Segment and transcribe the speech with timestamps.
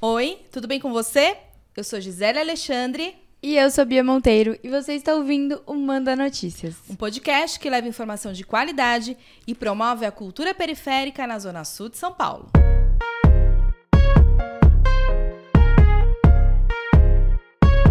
[0.00, 1.36] Oi, tudo bem com você?
[1.76, 3.16] Eu sou Gisele Alexandre.
[3.42, 6.76] E eu sou Bia Monteiro e você está ouvindo o Manda Notícias.
[6.88, 11.88] Um podcast que leva informação de qualidade e promove a cultura periférica na Zona Sul
[11.88, 12.48] de São Paulo.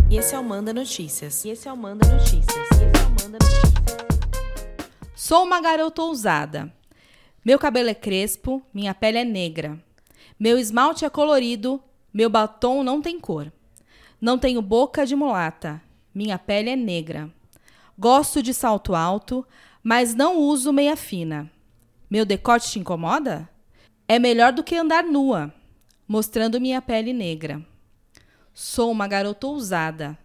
[0.09, 1.43] E esse é o Manda Notícias.
[1.43, 2.55] E esse é o Manda Notícias.
[2.55, 3.73] E esse é o Manda Notícias.
[5.13, 6.73] Sou uma garota ousada.
[7.43, 9.77] Meu cabelo é crespo, minha pele é negra.
[10.39, 11.83] Meu esmalte é colorido,
[12.17, 13.53] meu batom não tem cor.
[14.19, 15.79] Não tenho boca de mulata,
[16.15, 17.31] minha pele é negra.
[17.95, 19.45] Gosto de salto alto,
[19.83, 21.47] mas não uso meia fina.
[22.09, 23.47] Meu decote te incomoda?
[24.07, 25.53] É melhor do que andar nua,
[26.07, 27.63] mostrando minha pele negra.
[28.51, 30.17] Sou uma garota ousada.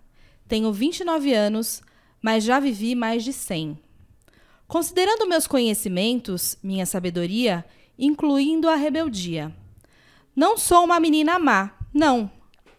[0.49, 1.83] Tenho 29 anos,
[2.23, 3.79] mas já vivi mais de 100.
[4.67, 7.63] Considerando meus conhecimentos, minha sabedoria,
[7.99, 9.55] incluindo a rebeldia.
[10.35, 12.31] Não sou uma menina má, não.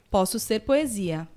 [0.10, 1.28] Posso ser poesia.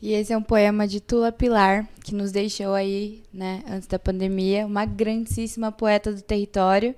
[0.00, 3.98] E esse é um poema de Tula Pilar, que nos deixou aí, né, antes da
[3.98, 6.94] pandemia, uma grandíssima poeta do território.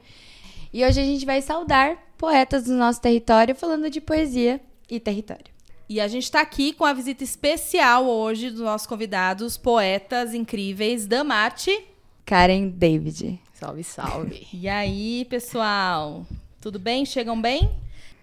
[0.72, 4.60] E hoje a gente vai saudar poetas do nosso território falando de poesia
[4.91, 5.47] e território.
[5.88, 11.06] E a gente está aqui com a visita especial hoje dos nossos convidados, poetas incríveis,
[11.06, 11.86] Damarte.
[12.27, 13.41] Karen David.
[13.54, 14.47] Salve, salve.
[14.52, 16.27] E aí, pessoal?
[16.60, 17.06] Tudo bem?
[17.06, 17.70] Chegam bem?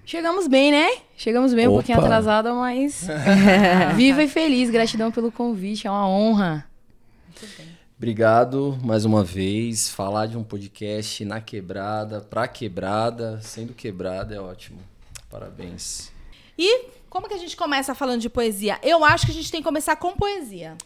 [0.06, 0.88] Chegamos bem, né?
[1.18, 1.78] Chegamos bem, um Opa.
[1.80, 3.08] pouquinho atrasada, mas
[3.96, 4.70] viva e feliz.
[4.70, 6.70] Gratidão pelo convite, é uma honra.
[7.98, 9.90] Obrigado mais uma vez.
[9.90, 14.80] Falar de um podcast na quebrada, pra quebrada, sendo quebrada é ótimo.
[15.30, 16.12] Parabéns.
[16.58, 18.78] E como que a gente começa falando de poesia?
[18.84, 20.78] Eu acho que a gente tem que começar com poesia.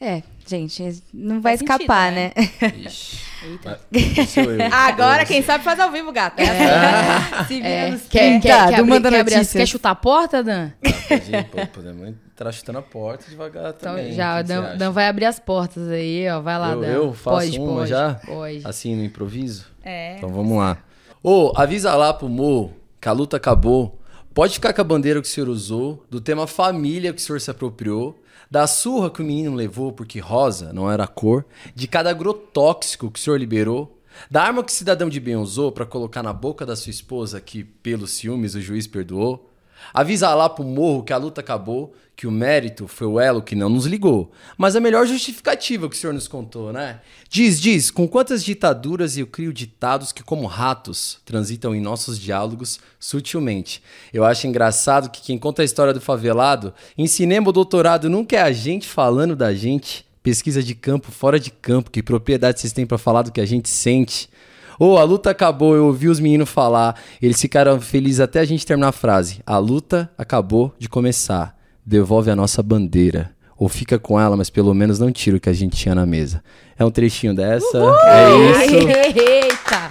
[0.00, 2.32] É, gente, não vai Faz sentido, escapar, né?
[2.36, 2.72] né?
[2.84, 3.18] Ixi.
[4.72, 6.42] Agora, quem sabe faz ao vivo, gata.
[6.42, 7.44] É.
[7.46, 10.70] Se vira É, nos quer, quer, quer, manda quer abrir quer chutar a porta, Dan?
[10.84, 14.12] Ah, pode ir, pô, podemos entrar chutando a porta devagar Então também.
[14.12, 14.76] já, que Dan?
[14.76, 16.40] Dan vai abrir as portas aí, ó.
[16.40, 16.86] Vai lá, Eu- Dan.
[16.88, 18.14] eu faço pode, uma pode, já?
[18.26, 18.60] Pode.
[18.64, 19.66] Assim, no improviso?
[19.84, 20.16] É.
[20.16, 20.78] Então vamos lá.
[21.22, 24.00] Ô, avisa lá pro Mo que a luta acabou.
[24.34, 27.40] Pode ficar com a bandeira que o senhor usou, do tema família que o senhor
[27.40, 28.18] se apropriou,
[28.50, 31.44] da surra que o menino levou porque rosa não era a cor,
[31.74, 34.00] de cada agrotóxico que o senhor liberou,
[34.30, 37.40] da arma que o cidadão de bem usou pra colocar na boca da sua esposa
[37.40, 39.50] que, pelos ciúmes, o juiz perdoou.
[39.92, 43.56] Avisa lá pro morro que a luta acabou, que o mérito foi o elo que
[43.56, 44.30] não nos ligou.
[44.56, 47.00] Mas a melhor justificativa que o senhor nos contou, né?
[47.28, 52.78] Diz, diz, com quantas ditaduras eu crio ditados que, como ratos, transitam em nossos diálogos
[53.00, 53.82] sutilmente.
[54.12, 58.36] Eu acho engraçado que quem conta a história do favelado, em cinema ou doutorado, nunca
[58.36, 60.06] é a gente falando da gente.
[60.22, 63.46] Pesquisa de campo, fora de campo, que propriedade vocês têm pra falar do que a
[63.46, 64.30] gente sente.
[64.78, 66.98] Ô, a luta acabou, eu ouvi os meninos falar.
[67.20, 69.40] Eles ficaram felizes até a gente terminar a frase.
[69.46, 71.56] A luta acabou de começar.
[71.84, 73.32] Devolve a nossa bandeira.
[73.56, 76.04] Ou fica com ela, mas pelo menos não tira o que a gente tinha na
[76.04, 76.42] mesa.
[76.76, 77.78] É um trechinho dessa.
[77.78, 78.88] É isso.
[79.18, 79.90] Eita!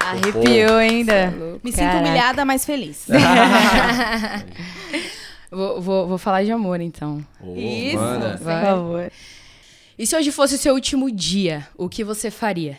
[0.00, 1.32] Arrepiou ainda.
[1.62, 1.98] Me sinto Caraca.
[2.00, 3.06] humilhada, mas feliz.
[5.50, 7.24] Vou, vou, vou falar de amor, então.
[7.40, 7.96] Ô, Isso.
[8.38, 9.12] Por favor.
[9.96, 12.76] E se hoje fosse o seu último dia, o que você faria?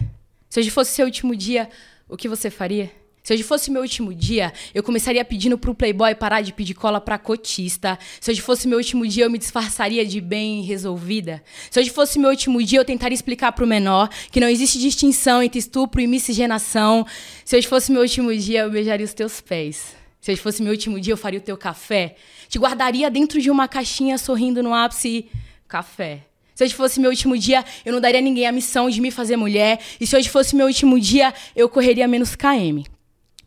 [0.56, 1.70] Se hoje fosse seu último dia,
[2.08, 2.90] o que você faria?
[3.22, 7.02] Se hoje fosse meu último dia, eu começaria pedindo pro playboy parar de pedir cola
[7.02, 8.00] pra cotista.
[8.22, 11.44] Se hoje fosse meu último dia, eu me disfarçaria de bem resolvida.
[11.70, 15.44] Se hoje fosse meu último dia, eu tentaria explicar pro menor que não existe distinção
[15.44, 17.06] entre estupro e miscigenação.
[17.44, 19.94] Se hoje fosse meu último dia, eu beijaria os teus pés.
[20.22, 22.16] Se hoje fosse meu último dia, eu faria o teu café.
[22.48, 25.26] Te guardaria dentro de uma caixinha sorrindo no ápice.
[25.68, 26.24] Café.
[26.56, 29.12] Se hoje fosse meu último dia, eu não daria a ninguém a missão de me
[29.12, 29.78] fazer mulher.
[30.00, 32.86] E se hoje fosse meu último dia, eu correria menos KM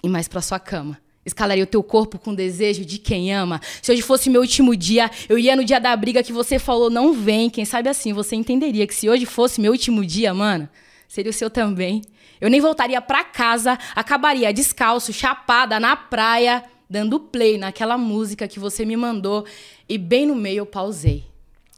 [0.04, 0.98] e mais pra sua cama.
[1.24, 3.62] Escalaria o teu corpo com desejo de quem ama.
[3.80, 6.90] Se hoje fosse meu último dia, eu ia no dia da briga que você falou
[6.90, 7.48] não vem.
[7.48, 10.68] Quem sabe assim, você entenderia que se hoje fosse meu último dia, mano,
[11.08, 12.02] seria o seu também.
[12.38, 18.60] Eu nem voltaria pra casa, acabaria descalço, chapada na praia, dando play naquela música que
[18.60, 19.46] você me mandou
[19.88, 21.24] e bem no meio eu pausei.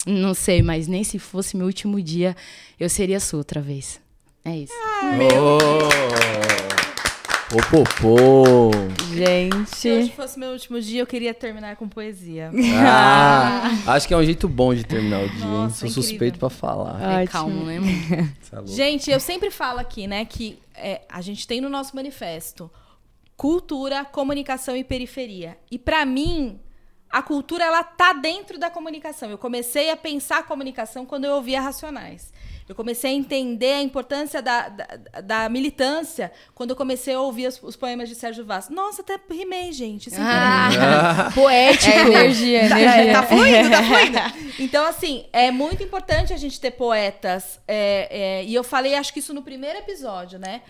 [0.07, 2.37] Não sei, mas nem se fosse meu último dia,
[2.79, 4.01] eu seria sua outra vez.
[4.45, 4.73] É isso.
[7.53, 8.71] Ô, pô, pô.
[9.13, 9.77] Gente.
[9.77, 12.51] Se hoje fosse meu último dia, eu queria terminar com poesia.
[12.77, 15.51] Ah, acho que é um jeito bom de terminar o dia, hein?
[15.51, 16.03] Nossa, Sou incrível.
[16.03, 17.03] suspeito pra falar.
[17.03, 17.29] É Ótimo.
[17.29, 17.79] calmo, né,
[18.53, 18.69] louco.
[18.69, 22.71] Gente, eu sempre falo aqui, né, que é, a gente tem no nosso manifesto
[23.37, 25.57] cultura, comunicação e periferia.
[25.71, 26.61] E pra mim,
[27.11, 29.31] a cultura ela tá dentro da comunicação.
[29.31, 32.33] Eu comecei a pensar a comunicação quando eu ouvia Racionais.
[32.71, 34.87] Eu comecei a entender a importância da, da,
[35.25, 38.69] da militância quando eu comecei a ouvir os, os, poemas de Sérgio Vaz.
[38.69, 40.09] Nossa, até rimei, gente.
[40.17, 41.91] Ah, poético.
[41.91, 43.13] É energia, tá, energia.
[43.13, 44.51] Tá, fluindo, tá fluindo.
[44.61, 47.59] Então, assim, é muito importante a gente ter poetas.
[47.67, 50.63] É, é, e eu falei, acho que isso no primeiro episódio, né?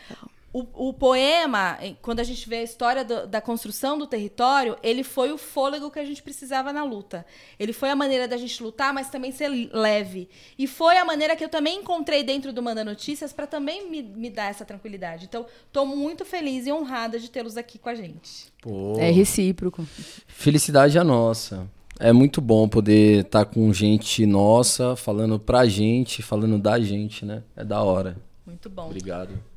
[0.52, 5.05] O, o, poema, quando a gente vê a história do, da construção do território, ele
[5.05, 7.25] foi o fôlego que a gente precisava na luta.
[7.56, 10.29] Ele foi a maneira da gente lutar, mas também ser leve.
[10.58, 14.02] E foi a maneira que eu também encontrei dentro do Manda Notícias para também me,
[14.02, 15.26] me, dar essa tranquilidade.
[15.26, 18.53] Então, estou muito feliz e honrada de tê-los aqui com a gente.
[18.61, 19.87] Pô, é recíproco.
[20.26, 21.70] Felicidade a nossa.
[22.00, 27.25] É muito bom poder estar tá com gente nossa, falando pra gente, falando da gente,
[27.25, 27.44] né?
[27.55, 28.17] É da hora.
[28.44, 28.87] Muito bom.
[28.87, 29.50] Obrigado.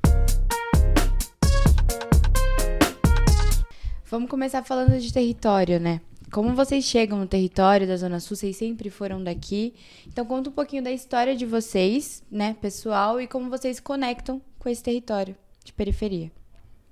[4.14, 6.00] Vamos começar falando de território, né?
[6.32, 9.74] Como vocês chegam no território da Zona Sul, vocês sempre foram daqui.
[10.06, 14.70] Então conta um pouquinho da história de vocês, né, pessoal, e como vocês conectam com
[14.70, 16.32] esse território de periferia.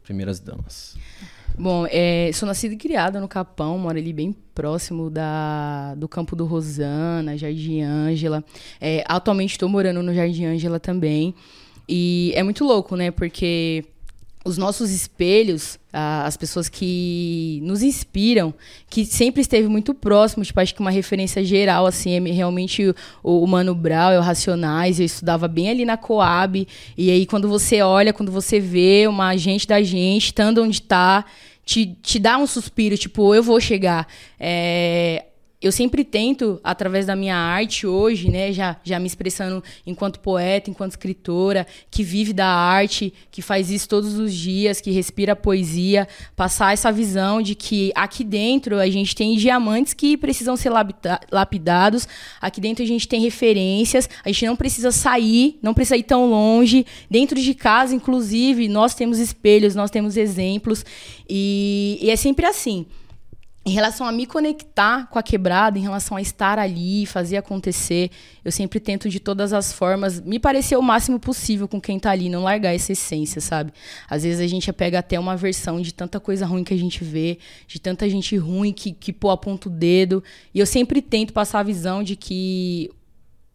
[0.01, 0.97] Primeiras damas.
[1.55, 6.35] Bom, é, sou nascida e criada no Capão, moro ali bem próximo da, do campo
[6.35, 8.43] do Rosana, Jardim Ângela.
[8.79, 11.35] É, atualmente estou morando no Jardim Ângela também.
[11.87, 13.11] E é muito louco, né?
[13.11, 13.85] Porque
[14.43, 18.53] os nossos espelhos, as pessoas que nos inspiram,
[18.89, 22.93] que sempre esteve muito próximo, tipo, acho que uma referência geral, assim, é realmente
[23.23, 26.67] o, Mano Brown, é o Racionais, eu estudava bem ali na Coab,
[26.97, 31.23] e aí quando você olha, quando você vê uma gente da gente, estando onde está,
[31.63, 34.07] te, te dá um suspiro, tipo, eu vou chegar.
[34.39, 35.25] É,
[35.61, 40.71] eu sempre tento, através da minha arte hoje, né, já, já me expressando enquanto poeta,
[40.71, 46.07] enquanto escritora, que vive da arte, que faz isso todos os dias, que respira poesia,
[46.35, 50.71] passar essa visão de que aqui dentro a gente tem diamantes que precisam ser
[51.31, 52.07] lapidados,
[52.41, 56.27] aqui dentro a gente tem referências, a gente não precisa sair, não precisa ir tão
[56.27, 56.87] longe.
[57.09, 60.83] Dentro de casa, inclusive, nós temos espelhos, nós temos exemplos,
[61.29, 62.87] e, e é sempre assim
[63.63, 68.09] em relação a me conectar com a quebrada, em relação a estar ali, fazer acontecer,
[68.43, 72.09] eu sempre tento de todas as formas me parecer o máximo possível com quem tá
[72.09, 73.71] ali, não largar essa essência, sabe?
[74.09, 77.03] Às vezes a gente pega até uma versão de tanta coisa ruim que a gente
[77.03, 77.37] vê,
[77.67, 80.23] de tanta gente ruim que, que pô, aponta o dedo.
[80.53, 82.89] E eu sempre tento passar a visão de que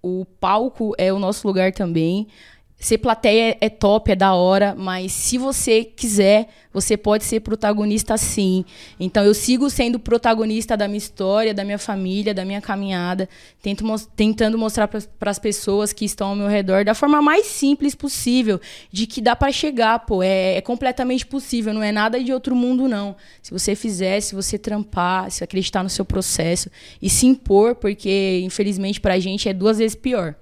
[0.01, 2.29] o palco é o nosso lugar também.
[2.79, 8.19] Ser plateia é top, é da hora, mas se você quiser, você pode ser protagonista
[8.19, 8.67] sim.
[9.01, 13.31] Então eu sigo sendo protagonista da minha história, da minha família, da minha caminhada,
[13.63, 13.83] tento,
[14.15, 18.61] tentando mostrar para as pessoas que estão ao meu redor da forma mais simples possível,
[18.93, 22.55] de que dá para chegar, pô, é, é completamente possível, não é nada de outro
[22.55, 23.17] mundo não.
[23.41, 26.71] Se você fizer, se você trampar, se acreditar no seu processo
[27.01, 30.35] e se impor, porque infelizmente para a gente é duas vezes pior.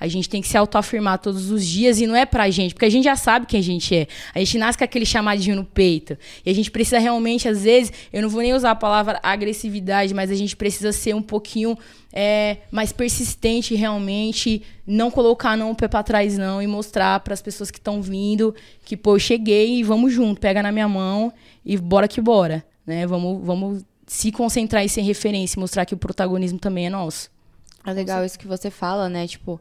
[0.00, 2.86] A gente tem que se autoafirmar todos os dias e não é pra gente, porque
[2.86, 4.06] a gente já sabe quem a gente é.
[4.34, 6.16] A gente nasce com aquele chamadinho no peito.
[6.44, 10.14] E a gente precisa realmente, às vezes, eu não vou nem usar a palavra agressividade,
[10.14, 11.76] mas a gente precisa ser um pouquinho
[12.12, 17.34] é, mais persistente realmente, não colocar não o pé pra trás não e mostrar para
[17.34, 18.54] as pessoas que estão vindo
[18.84, 21.32] que, pô, eu cheguei e vamos junto, pega na minha mão
[21.64, 23.06] e bora que bora, né?
[23.06, 27.30] Vamos, vamos se concentrar em ser referência e mostrar que o protagonismo também é nosso.
[27.86, 29.26] É legal isso que você fala, né?
[29.26, 29.60] Tipo,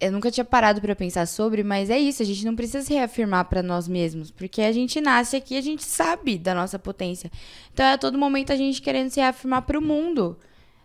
[0.00, 2.92] eu nunca tinha parado para pensar sobre, mas é isso, a gente não precisa se
[2.92, 7.30] reafirmar para nós mesmos, porque a gente nasce aqui, a gente sabe da nossa potência.
[7.72, 10.36] Então é a todo momento a gente querendo se reafirmar para o mundo,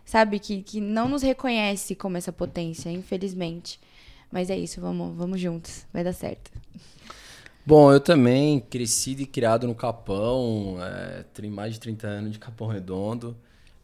[0.04, 3.80] sabe, que, que não nos reconhece como essa potência, infelizmente.
[4.30, 6.50] Mas é isso, vamos, vamos juntos, vai dar certo.
[7.66, 12.38] Bom, eu também cresci e criado no Capão, é, tenho mais de 30 anos de
[12.38, 13.36] Capão Redondo.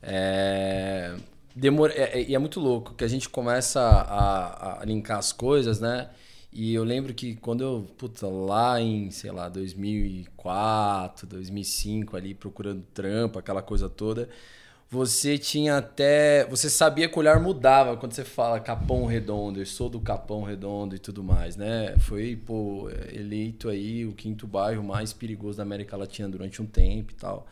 [0.03, 1.15] É,
[1.57, 5.33] demora, é, é, e é, muito louco que a gente começa a, a, linkar as
[5.33, 6.11] coisas, né?
[6.53, 12.83] E eu lembro que quando eu, puta, lá em, sei lá, 2004, 2005, ali procurando
[12.95, 14.29] trampo, aquela coisa toda,
[14.89, 16.47] você tinha até.
[16.47, 20.43] Você sabia que o olhar mudava quando você fala Capão Redondo, eu sou do Capão
[20.45, 21.97] Redondo e tudo mais, né?
[21.99, 27.13] Foi, pô, eleito aí o quinto bairro mais perigoso da América Latina durante um tempo
[27.13, 27.47] e tal.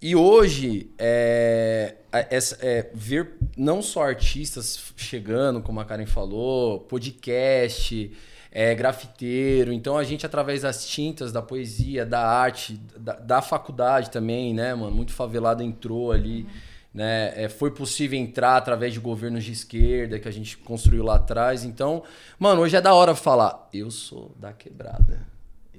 [0.00, 8.12] E hoje, é, é, ver não só artistas chegando, como a Karen falou, podcast,
[8.52, 9.72] é, grafiteiro.
[9.72, 14.72] Então a gente, através das tintas, da poesia, da arte, da, da faculdade também, né,
[14.74, 14.94] mano?
[14.94, 16.42] Muito favelado entrou ali.
[16.42, 16.48] Uhum.
[16.94, 17.32] Né?
[17.44, 21.64] É, foi possível entrar através de governos de esquerda que a gente construiu lá atrás.
[21.64, 22.02] Então,
[22.38, 25.26] mano, hoje é da hora falar, eu sou da quebrada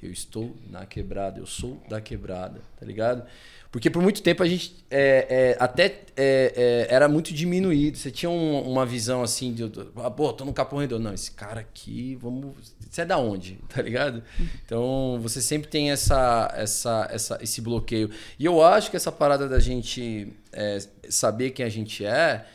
[0.02, 3.24] Eu estou na quebrada, eu sou da quebrada, tá ligado?
[3.72, 5.86] Porque por muito tempo a gente é, é, até
[6.18, 7.98] é, é, era muito diminuído.
[7.98, 9.64] Você tinha um- uma visão assim de,
[9.98, 11.04] ah, pô, tô no Capão Redondo.
[11.04, 12.56] Não, esse cara aqui, vamos.
[12.90, 13.60] Você é da onde?
[13.70, 14.24] Tá ligado?
[14.66, 18.10] Então você sempre tem essa, essa, essa, esse bloqueio.
[18.40, 22.46] E eu acho que essa parada da gente é, saber quem a gente é.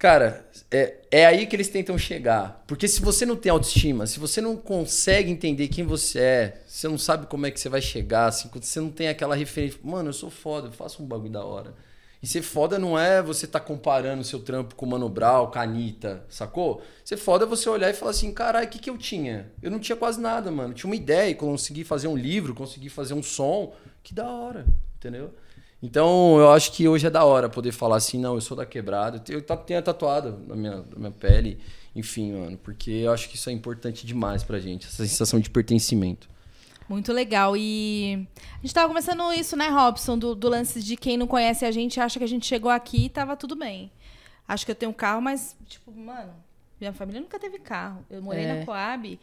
[0.00, 2.64] Cara, é, é aí que eles tentam chegar.
[2.66, 6.88] Porque se você não tem autoestima, se você não consegue entender quem você é, você
[6.88, 10.08] não sabe como é que você vai chegar, assim, você não tem aquela referência, mano,
[10.08, 11.74] eu sou foda, eu faço um bagulho da hora.
[12.22, 15.58] E ser foda não é você tá comparando seu trampo com o Mano Brown, com
[15.58, 16.82] a Anitta, sacou?
[17.04, 19.52] Ser foda é você olhar e falar assim, caralho, o que, que eu tinha?
[19.62, 20.72] Eu não tinha quase nada, mano.
[20.72, 23.74] Tinha uma ideia, consegui fazer um livro, consegui fazer um som.
[24.02, 24.64] Que da hora,
[24.96, 25.34] entendeu?
[25.82, 28.66] Então, eu acho que hoje é da hora poder falar assim, não, eu sou da
[28.66, 29.22] quebrada.
[29.28, 31.58] Eu tenho tatuado na minha, na minha pele,
[31.96, 35.48] enfim, mano, porque eu acho que isso é importante demais pra gente, essa sensação de
[35.48, 36.28] pertencimento.
[36.86, 37.56] Muito legal.
[37.56, 38.26] E
[38.58, 40.18] a gente tava conversando isso, né, Robson?
[40.18, 43.06] Do, do lance de quem não conhece a gente acha que a gente chegou aqui
[43.06, 43.90] e tava tudo bem.
[44.46, 46.32] Acho que eu tenho um carro, mas, tipo, mano,
[46.80, 48.04] minha família nunca teve carro.
[48.10, 48.58] Eu morei É.
[48.58, 49.18] na Coab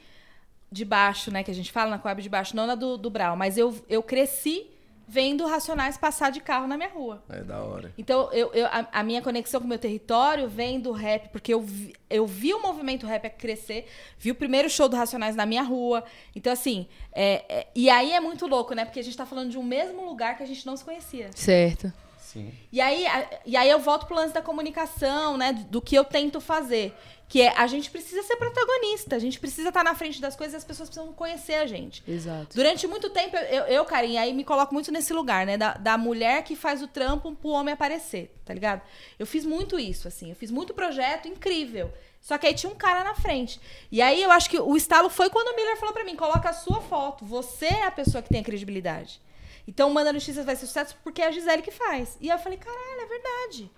[0.71, 1.43] de baixo, né?
[1.43, 3.35] Que a gente fala na Coab de baixo, não na do, do Brau.
[3.35, 4.67] Mas eu, eu cresci
[5.07, 7.23] vendo Racionais passar de carro na minha rua.
[7.29, 7.93] É da hora.
[7.97, 11.53] Então, eu, eu- a, a minha conexão com o meu território vem do rap, porque
[11.53, 13.87] eu vi, eu vi o movimento rap crescer,
[14.19, 16.03] vi o primeiro show do Racionais na minha rua.
[16.35, 18.83] Então, assim, é- é- e aí é muito louco, né?
[18.83, 21.29] Porque a gente tá falando de um mesmo lugar que a gente não se conhecia.
[21.33, 21.91] Certo.
[22.27, 22.51] Sim.
[22.73, 23.05] E aí,
[23.45, 25.53] e aí eu volto pro lance da comunicação, né?
[25.53, 26.93] Do que eu tento fazer.
[27.29, 30.53] Que é, a gente precisa ser protagonista, a gente precisa estar na frente das coisas
[30.53, 32.03] e as pessoas precisam conhecer a gente.
[32.05, 32.53] Exato.
[32.53, 35.57] Durante muito tempo, eu, eu Karim, aí me coloco muito nesse lugar, né?
[35.57, 38.81] Da, da mulher que faz o trampo pro homem aparecer, tá ligado?
[39.17, 40.29] Eu fiz muito isso, assim.
[40.29, 41.93] Eu fiz muito projeto incrível.
[42.19, 43.57] Só que aí tinha um cara na frente.
[43.89, 46.49] E aí eu acho que o estalo foi quando o Miller falou pra mim: coloca
[46.49, 47.23] a sua foto.
[47.23, 49.21] Você é a pessoa que tem a credibilidade.
[49.67, 52.17] Então, Manda Notícias vai ser sucesso porque é a Gisele que faz.
[52.21, 53.69] E eu falei: caralho, é verdade.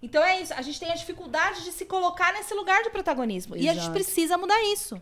[0.00, 0.52] Então é isso.
[0.54, 3.56] A gente tem a dificuldade de se colocar nesse lugar de protagonismo.
[3.56, 3.92] E a gente Exato.
[3.94, 5.00] precisa mudar isso.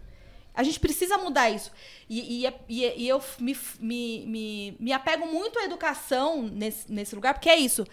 [0.54, 1.70] A gente precisa mudar isso.
[2.08, 7.14] E, e, e- e eu me, me, me, me apego muito à educação nesse, nesse
[7.14, 7.86] lugar, porque é isso.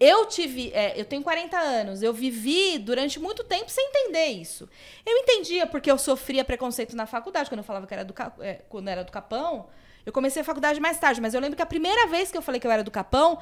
[0.00, 0.70] Eu tive.
[0.72, 4.68] é, eu tenho 40 anos, eu vivi durante muito tempo sem entender isso.
[5.04, 8.62] Eu entendia porque eu sofria preconceito na faculdade, quando eu falava que era do, é,
[8.68, 9.68] quando era do Capão.
[10.06, 12.42] Eu comecei a faculdade mais tarde, mas eu lembro que a primeira vez que eu
[12.42, 13.38] falei que eu era do Capão,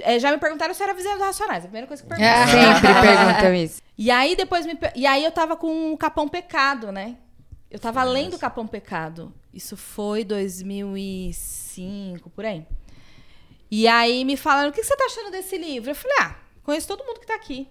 [0.00, 1.64] é, já me perguntaram se eu era vizinha do Racionais.
[1.64, 2.50] A primeira coisa que perguntaram.
[2.50, 3.80] Sempre perguntam isso.
[3.96, 7.16] E aí depois me e aí eu tava com o Capão Pecado, né?
[7.70, 9.32] Eu tava lendo o Capão Pecado.
[9.54, 12.66] Isso foi 2005, por aí.
[13.70, 16.88] E aí me falaram: "O que você tá achando desse livro?" Eu falei: "Ah, conheço
[16.88, 17.68] todo mundo que tá aqui."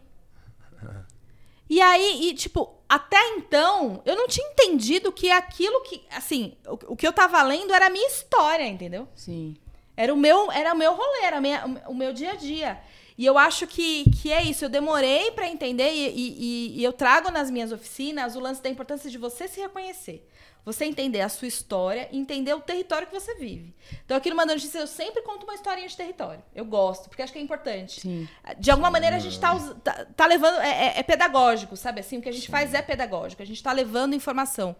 [1.69, 6.93] E aí, e, tipo, até então, eu não tinha entendido que aquilo que, assim, o,
[6.93, 9.07] o que eu tava lendo era a minha história, entendeu?
[9.15, 9.55] Sim.
[9.95, 12.79] Era o meu, era o meu rolê, era minha- o meu dia a dia.
[13.17, 14.63] E eu acho que, que é isso.
[14.65, 18.69] Eu demorei pra entender e- e- e eu trago nas minhas oficinas o lance da
[18.69, 20.25] importância de você se reconhecer.
[20.71, 23.73] Você entender a sua história e entender o território que você vive.
[24.05, 26.43] Então, aqui no Mandando Notícias, eu sempre conto uma historinha de território.
[26.53, 28.01] Eu gosto, porque acho que é importante.
[28.01, 28.27] Sim.
[28.57, 30.59] De alguma maneira, a gente tá, us- tá, tá levando.
[30.59, 32.01] É, é- é pedagógico, sabe?
[32.01, 33.41] Assim, o que a gente faz é pedagógico.
[33.41, 34.75] A gente tá levando informação.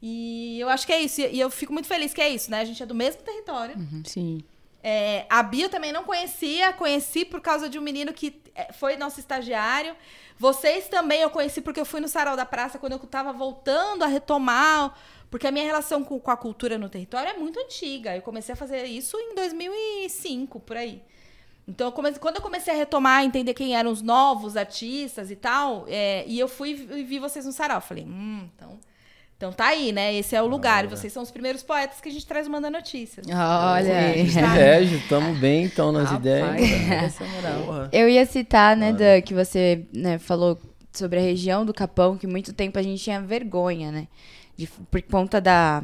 [0.00, 1.20] E eu acho que é isso.
[1.20, 2.60] E eu fico muito feliz que é isso, né?
[2.60, 3.74] A gente é do mesmo território.
[4.04, 4.42] Sim.
[4.82, 8.72] É, a Bia eu também não conhecia, conheci por causa de um menino que é,
[8.72, 9.94] foi nosso estagiário.
[10.36, 14.02] Vocês também eu conheci porque eu fui no Sarau da Praça quando eu tava voltando
[14.02, 14.98] a retomar.
[15.32, 18.14] Porque a minha relação com, com a cultura no território é muito antiga.
[18.14, 21.00] Eu comecei a fazer isso em 2005, por aí.
[21.66, 25.36] Então, eu comecei- quando eu comecei a retomar, entender quem eram os novos artistas e
[25.36, 28.78] tal, é, e eu fui e vi vocês no Sarau, eu falei, hum, então,
[29.38, 30.14] então tá aí, né?
[30.14, 30.84] Esse é o lugar.
[30.84, 33.24] E vocês são os primeiros poetas que a gente traz Manda Notícias.
[33.26, 34.12] Olha.
[34.12, 37.18] Privilégio, tamo bem então nas Rapaz, ideias.
[37.20, 37.62] moral.
[37.64, 37.88] Porra.
[37.90, 40.60] Eu ia citar, né, Dan, que você né, falou
[40.92, 44.08] sobre a região do Capão, que muito tempo a gente tinha vergonha, né?
[44.56, 45.82] De, por conta da.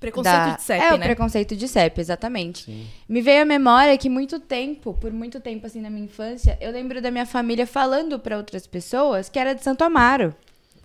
[0.00, 1.06] Preconceito da- de CEP, É, o né?
[1.06, 2.64] preconceito de CEP, exatamente.
[2.64, 2.86] Sim.
[3.08, 6.72] Me veio à memória que muito tempo, por muito tempo assim na minha infância, eu
[6.72, 10.34] lembro da minha família falando pra outras pessoas que era de Santo Amaro.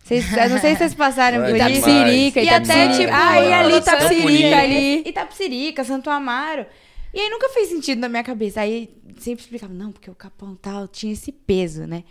[0.04, 1.80] Vocês, eu não sei se vocês passaram por isso.
[1.80, 4.58] Itapsirica, E até tipo, ah, e ali Itapsirica.
[4.60, 5.04] ali.
[5.10, 6.66] Itapsirica, Santo Amaro.
[7.12, 8.62] E aí nunca fez sentido na minha cabeça.
[8.62, 8.88] Aí
[9.24, 12.04] sempre explicava, não, porque o Capão tal tinha esse peso, né?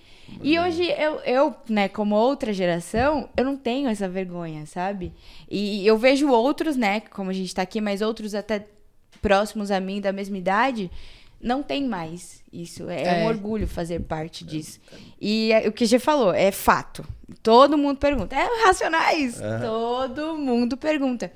[0.43, 5.13] E hoje eu, eu, né, como outra geração, eu não tenho essa vergonha, sabe?
[5.51, 8.67] E eu vejo outros, né, como a gente tá aqui, mas outros até
[9.23, 10.91] próximos a mim, da mesma idade,
[11.41, 12.89] não tem mais isso.
[12.89, 13.25] É, É.
[13.25, 14.81] um orgulho fazer parte disso.
[15.21, 17.05] E é, o que você falou, é fato.
[17.43, 18.35] Todo mundo pergunta.
[18.37, 19.39] É Racionais?
[19.63, 21.31] Todo mundo pergunta.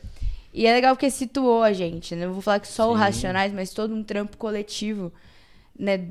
[0.52, 2.26] E é legal porque situou a gente, né?
[2.26, 2.98] Não vou falar que só o Sim.
[3.00, 5.12] Racionais, mas todo um trampo coletivo,
[5.78, 6.06] né?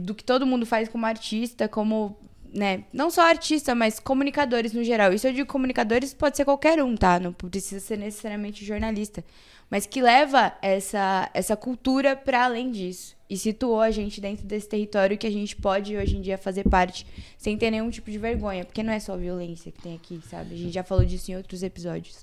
[0.00, 2.16] Do que todo mundo faz como artista, como,
[2.52, 2.84] né?
[2.92, 5.12] Não só artista, mas comunicadores no geral.
[5.12, 7.20] Isso eu digo comunicadores, pode ser qualquer um, tá?
[7.20, 9.24] Não precisa ser necessariamente jornalista.
[9.70, 13.16] Mas que leva essa, essa cultura para além disso.
[13.28, 16.68] E situou a gente dentro desse território que a gente pode hoje em dia fazer
[16.68, 17.06] parte
[17.38, 18.64] sem ter nenhum tipo de vergonha.
[18.64, 20.54] Porque não é só violência que tem aqui, sabe?
[20.54, 22.22] A gente já falou disso em outros episódios.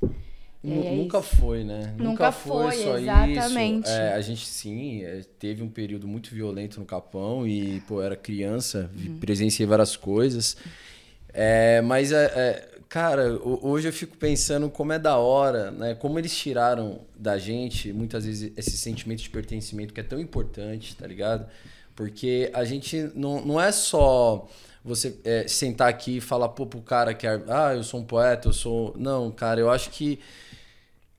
[0.64, 1.36] É Nunca isso.
[1.38, 1.94] foi, né?
[1.98, 3.80] Nunca foi, só exatamente.
[3.88, 3.90] isso.
[3.98, 8.16] É, a gente, sim, é, teve um período muito violento no Capão e, pô, era
[8.16, 9.18] criança, Uhum.
[9.20, 10.56] presenciei várias coisas.
[11.34, 15.96] É, mas, é, é, cara, ho- hoje eu fico pensando como é da hora, né?
[15.96, 20.96] Como eles tiraram da gente, muitas vezes, esse sentimento de pertencimento que é tão importante,
[20.96, 21.48] tá ligado?
[21.96, 24.48] Porque a gente não, não é só
[24.84, 28.04] você é, sentar aqui e falar, pô, pro cara que é, ah, eu sou um
[28.04, 28.94] poeta, eu sou.
[28.98, 30.20] Não, cara, eu acho que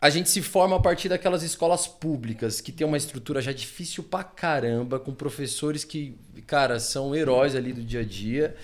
[0.02, 4.02] a gente se forma a partir daquelas escolas públicas que tem uma estrutura já difícil
[4.02, 8.56] pra caramba, com professores que, cara, são heróis ali do dia a dia.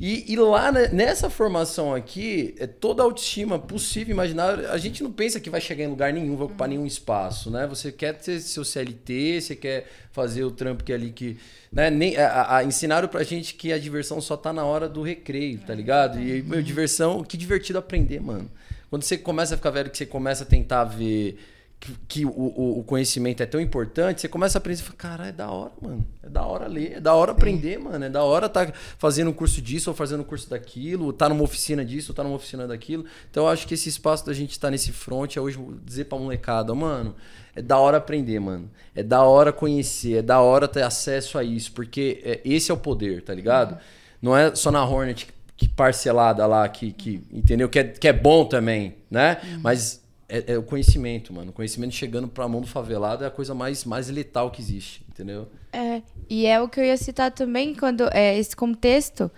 [0.00, 4.68] E, e lá nessa formação aqui, é toda a autoestima possível, imaginável.
[4.72, 7.68] A gente não pensa que vai chegar em lugar nenhum, vai ocupar nenhum espaço, né?
[7.68, 11.36] Você quer ter seu CLT, você quer fazer o trampo que é ali que.
[11.70, 11.88] Né?
[11.88, 15.60] Nem, a, a, ensinaram pra gente que a diversão só tá na hora do recreio,
[15.60, 16.20] tá ligado?
[16.20, 18.50] E, meu, diversão, que divertido aprender, mano.
[18.90, 21.38] Quando você começa a ficar velho, que você começa a tentar ver
[21.80, 25.26] que, que o, o, conhecimento é tão importante, você começa a aprender e fala, cara,
[25.28, 26.06] é da hora, mano.
[26.22, 28.04] É da hora ler, é da hora aprender, mano.
[28.04, 31.42] É da hora tá fazendo um curso disso ou fazendo um curso daquilo, tá numa
[31.42, 33.06] oficina disso ou tá numa oficina daquilo.
[33.30, 36.04] Então eu acho que esse espaço da gente estar tá nesse front é hoje dizer
[36.04, 37.16] pra molecada, mano,
[37.56, 38.70] é da hora aprender, mano.
[38.94, 42.74] É da hora conhecer, é da hora ter acesso a isso, porque é, esse é
[42.74, 43.78] o poder, tá ligado?
[44.20, 45.28] Não é só na Hornet
[45.60, 47.68] que parcelada lá, que, que entendeu?
[47.68, 49.36] Que é, que é bom também, né?
[49.62, 51.50] Mas é, é o conhecimento, mano.
[51.50, 55.04] O conhecimento chegando pra mão do favelado é a coisa mais, mais letal que existe,
[55.10, 55.48] entendeu?
[55.70, 56.00] É,
[56.30, 59.30] e é o que eu ia citar também quando é, esse contexto,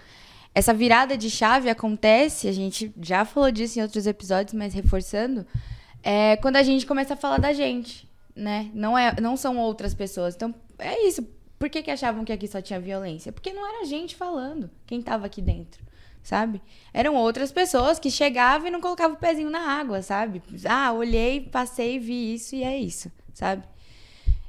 [0.54, 5.44] essa virada de chave acontece, a gente já falou disso em outros episódios, mas reforçando,
[6.04, 8.70] é quando a gente começa a falar da gente, né?
[8.72, 10.36] Não, é, não são outras pessoas.
[10.36, 11.26] Então, é isso.
[11.58, 13.32] Por que, que achavam que aqui só tinha violência?
[13.32, 15.82] Porque não era a gente falando, quem tava aqui dentro
[16.22, 16.62] sabe?
[16.92, 20.42] Eram outras pessoas que chegavam e não colocavam o pezinho na água, sabe?
[20.64, 23.64] Ah, olhei, passei, vi isso e é isso, sabe?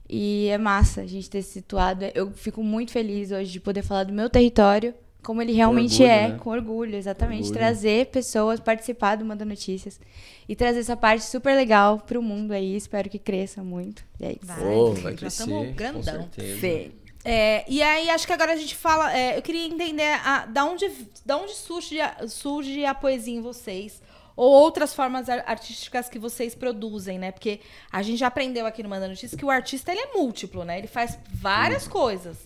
[0.10, 2.06] E é massa a gente ter se situado.
[2.14, 4.94] Eu fico muito feliz hoje de poder falar do meu território,
[5.24, 6.38] como ele realmente orgulho, é, né?
[6.38, 7.44] com orgulho, exatamente.
[7.44, 7.60] Orgulho.
[7.60, 10.00] Trazer pessoas, participar do Manda Notícias
[10.48, 12.76] e trazer essa parte super legal pro mundo aí.
[12.76, 14.04] Espero que cresça muito.
[14.20, 14.46] E é isso.
[14.46, 15.74] Vai, já vai crescer.
[15.74, 16.02] grandão.
[16.02, 16.60] Com certeza.
[16.60, 16.92] Sim.
[17.26, 19.16] É, e aí, acho que agora a gente fala.
[19.16, 20.90] é, eu queria entender a, da onde,
[21.26, 24.02] da onde surge, a, surge a poesia em vocês.
[24.36, 27.32] Ou outras formas ar- artísticas que vocês produzem, né?
[27.32, 30.64] Porque a gente já aprendeu aqui no Manda Notícias que o artista ele é múltiplo,
[30.66, 30.80] né?
[30.80, 32.38] Ele faz várias coisas.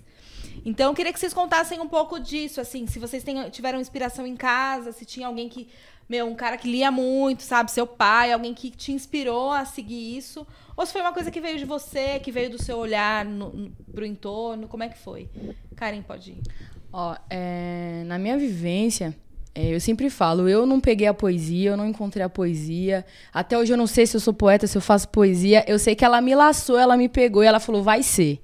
[0.66, 4.36] Então, eu queria que vocês contassem um pouco disso, assim, se vocês tiveram inspiração em
[4.36, 5.70] casa, se tinha alguém que,
[6.10, 10.18] meu, um cara que lia muito, sabe, seu pai, alguém que te inspirou a seguir
[10.18, 13.26] isso, ou se foi uma coisa que veio de você, que veio do seu olhar
[13.26, 15.30] no, no, pro entorno, como é que foi?
[15.76, 16.42] Karen, pode ir.
[16.92, 19.16] Ó, é, na minha vivência,
[19.54, 23.04] é, eu sempre falo, eu não peguei a poesia, eu não encontrei a poesia.
[23.34, 25.66] Até hoje eu não sei se eu sou poeta, se eu faço poesia.
[25.68, 28.40] Eu sei que ela me laçou, ela me pegou e ela falou, vai ser.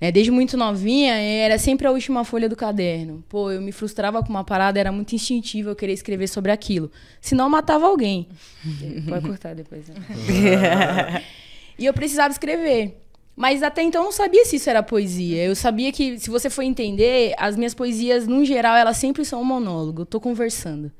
[0.00, 3.24] Né, Desde muito novinha, era sempre a última folha do caderno.
[3.28, 6.90] Pô, eu me frustrava com uma parada, era muito instintivo eu querer escrever sobre aquilo.
[7.20, 8.28] Senão eu matava alguém.
[9.08, 9.88] Pode cortar depois.
[9.88, 9.96] Né?
[11.78, 13.02] e eu precisava escrever.
[13.34, 15.44] Mas até então eu não sabia se isso era poesia.
[15.44, 19.40] Eu sabia que, se você for entender, as minhas poesias, no geral, elas sempre são
[19.40, 20.02] um monólogo.
[20.02, 20.90] Eu tô conversando.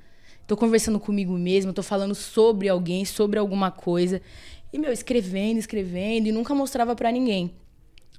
[0.46, 4.22] Tô conversando comigo mesmo, tô falando sobre alguém, sobre alguma coisa.
[4.72, 7.52] E, meu, escrevendo, escrevendo, e nunca mostrava pra ninguém.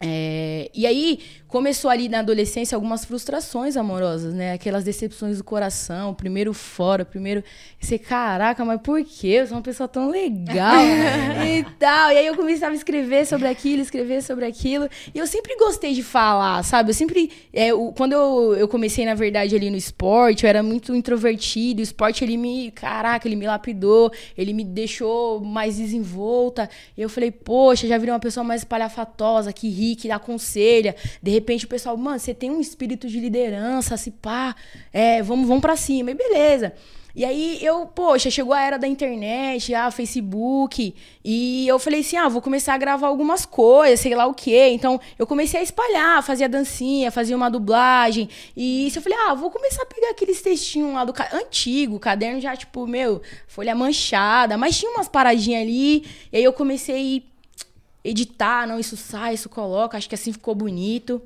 [0.02, 4.54] É, e aí começou ali na adolescência algumas frustrações amorosas, né?
[4.54, 7.44] Aquelas decepções do coração, primeiro fora, primeiro.
[7.82, 9.28] Você, caraca, mas por quê?
[9.42, 10.76] Eu sou uma pessoa tão legal
[11.46, 12.12] e tal.
[12.12, 14.88] E aí eu começava a escrever sobre aquilo, escrever sobre aquilo.
[15.14, 16.92] E eu sempre gostei de falar, sabe?
[16.92, 17.32] Eu sempre.
[17.52, 21.80] é, o- quando eu, eu comecei, na verdade, ali no esporte, eu era muito introvertido.
[21.80, 22.72] O esporte, ele me.
[22.72, 26.70] Caraca, ele me lapidou, ele me deixou mais desenvolta.
[26.96, 30.96] E eu falei, poxa, já virei uma pessoa mais espalhafatosa, que ri, que aconselha.
[31.22, 34.56] De repente o pessoal, mano, você tem um espírito de liderança, se pá,
[34.92, 36.12] é, vamos, vamos pra cima.
[36.12, 36.74] E beleza.
[37.16, 42.16] E aí eu, poxa, chegou a era da internet, ah, Facebook, e eu falei assim,
[42.16, 44.70] ah, vou começar a gravar algumas coisas, sei lá o quê.
[44.72, 48.30] Então eu comecei a espalhar, fazia dancinha, fazia uma dublagem.
[48.56, 51.28] E isso eu falei, ah, vou começar a pegar aqueles textinhos lá do ca...
[51.34, 56.06] antigo, caderno já, tipo, meu, folha manchada, mas tinha umas paradinhas ali.
[56.32, 57.29] E aí eu comecei a
[58.10, 61.22] editar, não, isso sai, isso coloca, acho que assim ficou bonito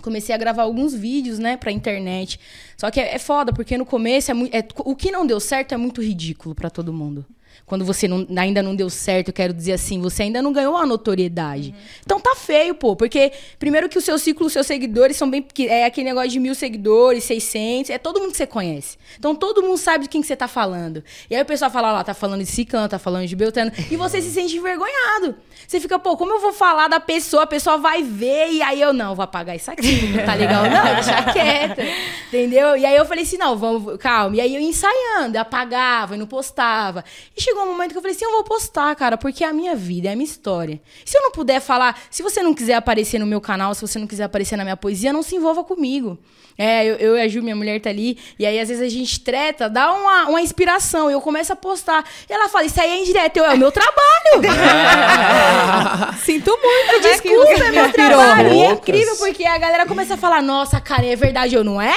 [0.00, 2.40] comecei a gravar alguns vídeos, né, pra internet.
[2.76, 5.72] Só que é, é foda, porque no começo é, é, o que não deu certo
[5.72, 7.24] é muito ridículo para todo mundo
[7.66, 10.76] quando você não, ainda não deu certo, eu quero dizer assim, você ainda não ganhou
[10.76, 11.70] a notoriedade.
[11.70, 11.84] Uhum.
[12.04, 15.46] Então tá feio, pô, porque primeiro que o seu ciclo, os seus seguidores são bem.
[15.68, 18.98] É aquele negócio de mil seguidores, 600, é todo mundo que você conhece.
[19.18, 21.04] Então todo mundo sabe de quem que você tá falando.
[21.28, 23.96] E aí o pessoal fala lá, tá falando de Cicano, tá falando de Beltano, e
[23.96, 25.36] você se sente envergonhado.
[25.66, 28.80] Você fica, pô, como eu vou falar da pessoa, a pessoa vai ver, e aí
[28.80, 31.82] eu não, vou apagar isso aqui, não tá legal, não, deixa quieta.
[32.28, 32.76] Entendeu?
[32.76, 34.36] E aí eu falei assim, não, vamos, calma.
[34.36, 37.04] E aí eu ensaiando, apagava, não postava.
[37.40, 39.52] E chegou um momento que eu falei assim: eu vou postar, cara, porque é a
[39.52, 40.78] minha vida, é a minha história.
[41.06, 43.98] Se eu não puder falar, se você não quiser aparecer no meu canal, se você
[43.98, 46.18] não quiser aparecer na minha poesia, não se envolva comigo.
[46.58, 48.88] É, eu, eu e a Ju, minha mulher, tá ali, e aí às vezes a
[48.90, 52.04] gente treta, dá uma, uma inspiração, e eu começo a postar.
[52.28, 54.42] E ela fala: Isso aí é indireto, eu, é o meu trabalho.
[56.22, 57.10] Sinto muito, né?
[57.10, 58.52] Desculpa, é meu trabalho.
[58.52, 61.80] E é incrível, porque a galera começa a falar: Nossa, cara, é verdade, eu não
[61.80, 61.94] é?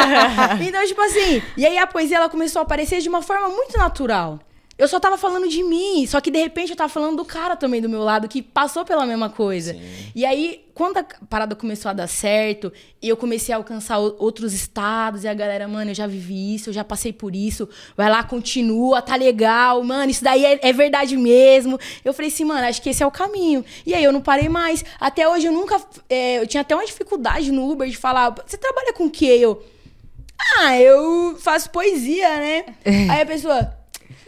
[0.66, 3.76] então, tipo assim, e aí a poesia ela começou a aparecer de uma forma muito
[3.76, 4.40] natural.
[4.78, 7.56] Eu só tava falando de mim, só que de repente eu tava falando do cara
[7.56, 9.72] também do meu lado, que passou pela mesma coisa.
[9.74, 9.80] Sim.
[10.14, 14.54] E aí, quando a parada começou a dar certo, e eu comecei a alcançar outros
[14.54, 18.08] estados, e a galera, mano, eu já vivi isso, eu já passei por isso, vai
[18.08, 21.76] lá, continua, tá legal, mano, isso daí é, é verdade mesmo.
[22.04, 23.64] Eu falei assim, mano, acho que esse é o caminho.
[23.84, 24.84] E aí eu não parei mais.
[25.00, 25.82] Até hoje eu nunca.
[26.08, 29.38] É, eu tinha até uma dificuldade no Uber de falar, você trabalha com o quê?
[29.40, 29.60] Eu.
[30.60, 32.64] Ah, eu faço poesia, né?
[33.10, 33.77] aí a pessoa.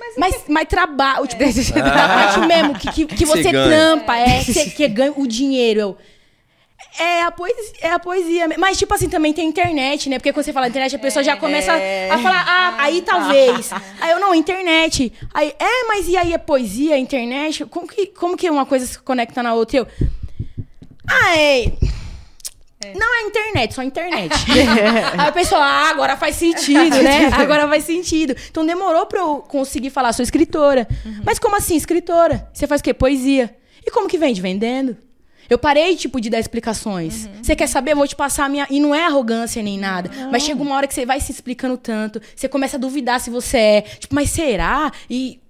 [0.01, 1.83] Mas, mas, mas trabalho, tipo, é.
[1.83, 3.69] parte mesmo, que, que, que você ganha.
[3.69, 5.81] trampa, é, que, que ganha o dinheiro.
[5.81, 5.99] Eu,
[6.99, 8.49] é a, poesia, é a poesia.
[8.59, 10.19] Mas, tipo assim, também tem internet, né?
[10.19, 12.11] Porque quando você fala internet, a pessoa é, já começa é.
[12.11, 13.71] a falar, ah, aí talvez.
[14.01, 15.13] aí eu, não, internet.
[15.33, 17.65] Aí, é, mas e aí é poesia, internet?
[17.67, 19.79] Como que, como que uma coisa se conecta na outra?
[19.79, 19.87] Eu,
[21.09, 21.73] ah, é...
[22.83, 22.95] É.
[22.95, 24.33] Não é internet, só internet.
[25.19, 27.27] Aí a pessoa, ah, agora faz sentido, né?
[27.33, 28.35] Agora faz sentido.
[28.51, 30.89] Então demorou pra eu conseguir falar, sou escritora.
[31.05, 31.21] Uhum.
[31.25, 32.49] Mas como assim, escritora?
[32.53, 32.95] Você faz o quê?
[32.95, 33.55] Poesia.
[33.87, 34.41] E como que vende?
[34.41, 34.97] Vendendo.
[35.49, 37.27] Eu parei, tipo, de dar explicações.
[37.27, 37.43] Uhum.
[37.43, 37.93] Você quer saber?
[37.93, 38.67] Eu vou te passar a minha.
[38.71, 40.09] E não é arrogância nem nada.
[40.15, 40.31] Não.
[40.31, 42.23] Mas chega uma hora que você vai se explicando tanto.
[42.35, 43.81] Você começa a duvidar se você é.
[43.83, 44.93] Tipo, mas será?
[45.09, 45.41] E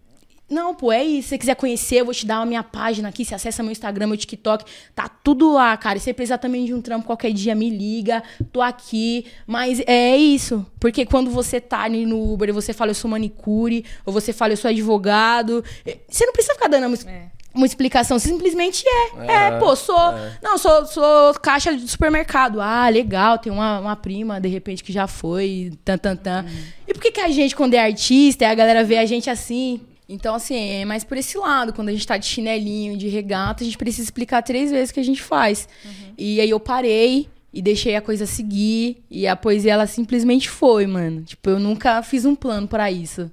[0.50, 1.22] não, pô, é isso.
[1.22, 3.24] Se você quiser conhecer, eu vou te dar a minha página aqui.
[3.24, 4.64] Você acessa meu Instagram, meu TikTok.
[4.96, 5.96] Tá tudo lá, cara.
[5.96, 8.20] E se você precisar também de um trampo qualquer dia, me liga.
[8.52, 9.26] Tô aqui.
[9.46, 10.66] Mas é isso.
[10.80, 14.32] Porque quando você tá ali no Uber e você fala, eu sou manicure, ou você
[14.32, 17.26] fala, eu sou advogado, eh, você não precisa ficar dando uma, é.
[17.54, 18.18] uma explicação.
[18.18, 19.26] Simplesmente é.
[19.28, 19.96] É, é pô, sou.
[19.96, 20.38] É.
[20.42, 22.60] Não, sou, sou caixa de supermercado.
[22.60, 23.38] Ah, legal.
[23.38, 25.70] Tem uma, uma prima, de repente, que já foi.
[25.84, 26.44] Tan, tan, tan.
[26.44, 26.62] Hum.
[26.88, 29.80] E por que, que a gente, quando é artista, a galera vê a gente assim?
[30.10, 31.72] Então, assim, é mais por esse lado.
[31.72, 34.94] Quando a gente tá de chinelinho, de regata, a gente precisa explicar três vezes o
[34.94, 35.68] que a gente faz.
[35.84, 36.14] Uhum.
[36.18, 39.04] E aí eu parei e deixei a coisa seguir.
[39.08, 41.22] E a poesia, ela simplesmente foi, mano.
[41.22, 43.30] Tipo, eu nunca fiz um plano para isso.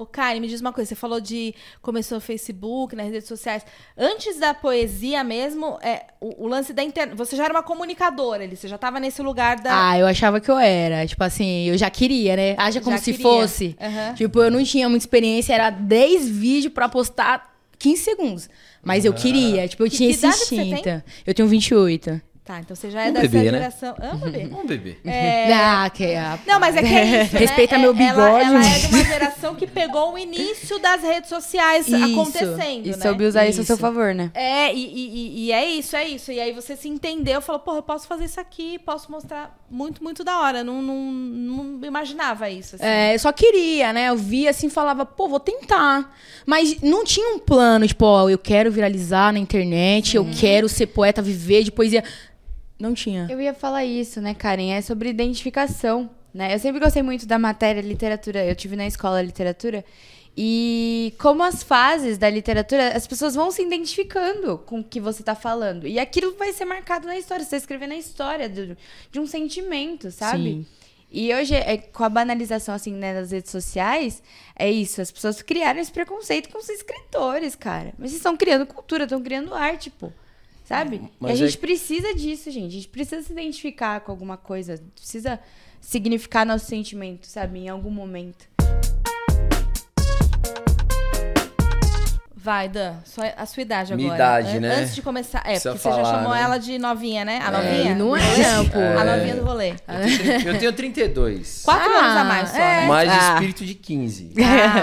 [0.00, 0.88] Ô, Karen, me diz uma coisa.
[0.88, 3.62] Você falou de começou no Facebook, nas redes sociais.
[3.98, 7.14] Antes da poesia mesmo, é, o, o lance da internet.
[7.18, 9.90] Você já era uma comunicadora ali, você já estava nesse lugar da.
[9.90, 11.06] Ah, eu achava que eu era.
[11.06, 12.54] Tipo assim, eu já queria, né?
[12.56, 13.22] Haja como já se queria.
[13.22, 13.76] fosse.
[13.78, 14.14] Uhum.
[14.14, 18.48] Tipo, eu não tinha muita experiência, era 10 vídeos para postar 15 segundos.
[18.82, 21.02] Mas eu queria, tipo, eu que, tinha que esse instinto.
[21.26, 22.22] Eu tenho 28.
[22.50, 23.58] Tá, então você já é um dessa bebê, né?
[23.58, 23.94] geração.
[23.96, 24.10] Né?
[24.10, 24.50] Ah, um bebê.
[24.52, 24.96] Um bebê.
[25.04, 25.54] É...
[25.54, 26.36] Ah, que é...
[26.44, 27.34] Não, mas é que é isso.
[27.34, 27.38] Né?
[27.38, 28.18] Respeita é, meu bigode.
[28.18, 32.86] Ela, ela, é de uma geração que pegou o início das redes sociais isso, acontecendo.
[32.86, 32.96] E né?
[32.96, 33.60] soube usar isso.
[33.60, 34.32] isso a seu favor, né?
[34.34, 36.32] É, e, e, e, é isso, é isso.
[36.32, 40.02] E aí você se entendeu, falou, porra, eu posso fazer isso aqui, posso mostrar muito,
[40.02, 40.64] muito da hora.
[40.64, 42.74] Não, não, não imaginava isso.
[42.74, 42.84] Assim.
[42.84, 44.08] É, eu só queria, né?
[44.08, 46.12] Eu via assim, falava, pô, vou tentar.
[46.44, 50.88] Mas não tinha um plano, tipo, ó, eu quero viralizar na internet, eu quero ser
[50.88, 52.02] poeta, viver de poesia.
[52.80, 53.26] Não tinha.
[53.30, 54.72] Eu ia falar isso, né, Karen?
[54.72, 56.54] É sobre identificação, né?
[56.54, 58.44] Eu sempre gostei muito da matéria literatura.
[58.44, 59.84] Eu tive na escola literatura.
[60.36, 65.20] E como as fases da literatura, as pessoas vão se identificando com o que você
[65.20, 65.86] está falando.
[65.86, 67.44] E aquilo vai ser marcado na história.
[67.44, 68.76] Você está escrevendo a história de,
[69.12, 70.42] de um sentimento, sabe?
[70.42, 70.66] Sim.
[71.12, 74.22] E hoje, é, com a banalização, assim, né, das redes sociais,
[74.56, 75.02] é isso.
[75.02, 77.92] As pessoas criaram esse preconceito com os escritores, cara.
[77.98, 80.10] Mas vocês estão criando cultura, estão criando arte, pô.
[80.70, 80.96] Sabe?
[80.96, 82.68] e Mas a é gente que- precisa disso, gente.
[82.68, 84.80] A gente precisa se identificar com alguma coisa.
[84.94, 85.40] Precisa
[85.80, 87.58] significar nosso sentimento, sabe?
[87.58, 88.48] Em algum momento.
[92.42, 94.40] Vai, Dan, só a sua idade Minha agora.
[94.40, 94.74] idade, An- né?
[94.76, 95.40] Antes de começar.
[95.40, 96.40] É, Precisa porque você já falar, chamou né?
[96.42, 97.38] ela de novinha, né?
[97.42, 97.94] A É, novinha?
[97.94, 98.20] não é,
[98.72, 98.78] pô.
[98.78, 99.16] A É.
[99.16, 99.70] novinha do rolê.
[99.72, 101.62] Eu tenho, trinta- eu tenho 32.
[101.66, 102.80] Quatro Ah, anos a mais só, é.
[102.80, 102.86] né?
[102.86, 103.32] Mais Ah.
[103.34, 104.32] espírito de 15.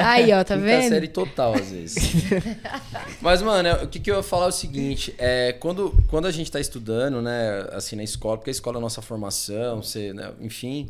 [0.05, 0.89] Aí, ó, tá Quinta vendo?
[0.89, 1.95] série total, às vezes.
[3.21, 6.31] Mas, mano, o que, que eu ia falar é o seguinte: é, quando, quando a
[6.31, 10.13] gente tá estudando, né, assim, na escola, porque a escola é a nossa formação, você,
[10.13, 10.87] né, enfim.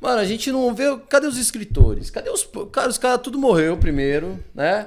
[0.00, 0.98] Mano, a gente não vê.
[1.08, 2.10] Cadê os escritores?
[2.10, 2.44] Cadê os.
[2.72, 4.86] Cara, os caras tudo morreu primeiro, né?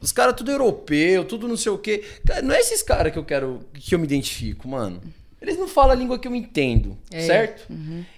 [0.00, 2.04] Os caras tudo europeu, tudo não sei o quê.
[2.26, 3.60] Cara, não é esses caras que eu quero.
[3.74, 5.00] que eu me identifico, mano.
[5.40, 7.20] Eles não falam a língua que eu entendo, É.
[7.24, 7.68] certo?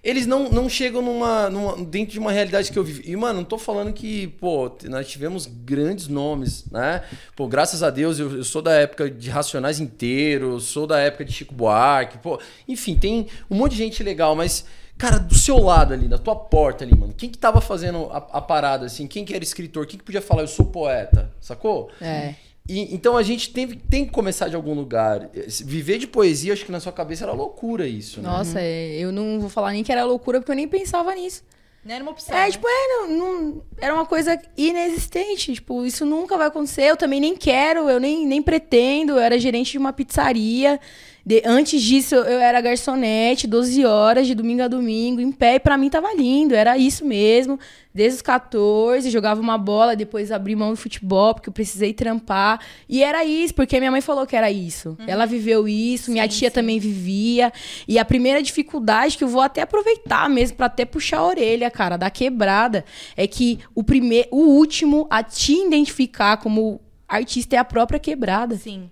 [0.03, 3.11] Eles não, não chegam numa, numa- dentro de uma realidade que eu vivi.
[3.11, 7.03] E, mano, não tô falando que, pô, nós tivemos grandes nomes, né?
[7.37, 10.99] Pô, graças a Deus, eu, eu sou da época de Racionais inteiro, eu sou da
[10.99, 12.41] época de Chico Buarque, pô.
[12.67, 14.65] Enfim, tem um monte de gente legal, mas,
[15.01, 18.19] cara, do seu lado ali, da tua porta ali, mano, quem que tava fazendo a,
[18.19, 19.07] a parada, assim?
[19.07, 19.87] Quem que era escritor?
[19.87, 21.33] Quem que podia falar, eu sou poeta?
[21.41, 21.91] Sacou?
[22.01, 22.35] É.
[22.69, 25.29] E- então a gente tem, tem que começar de algum lugar.
[25.65, 28.29] Viver de poesia, acho que na sua cabeça era loucura isso, né?
[28.29, 31.43] Nossa, é, eu não vou falar nem que era loucura, porque eu nem pensava nisso.
[31.83, 32.37] Não era uma opção.
[32.37, 32.51] É, né?
[32.51, 35.55] tipo, é, não, não- era uma coisa inexistente.
[35.55, 36.83] Tipo, isso nunca vai acontecer.
[36.83, 39.13] Eu também nem quero, eu nem, nem pretendo.
[39.13, 40.79] Eu era gerente de uma pizzaria.
[41.25, 45.57] De- antes disso, eu era garçonete, 12 horas, de domingo a domingo, em pé.
[45.57, 47.59] E pra mim tava lindo, era isso mesmo.
[47.93, 52.61] Desde os 14, jogava uma bola, depois abri mão do futebol, porque eu precisei trampar.
[52.89, 54.97] E era isso, porque minha mãe falou que era isso.
[55.07, 57.53] Ela viveu isso, minha tia também vivia.
[57.89, 61.71] E a primeira dificuldade que eu vou até aproveitar mesmo, pra até puxar a orelha,
[61.71, 62.85] cara, da quebrada,
[63.17, 68.57] é que o primeiro, o último a te identificar como artista é a própria quebrada.
[68.57, 68.89] Sim.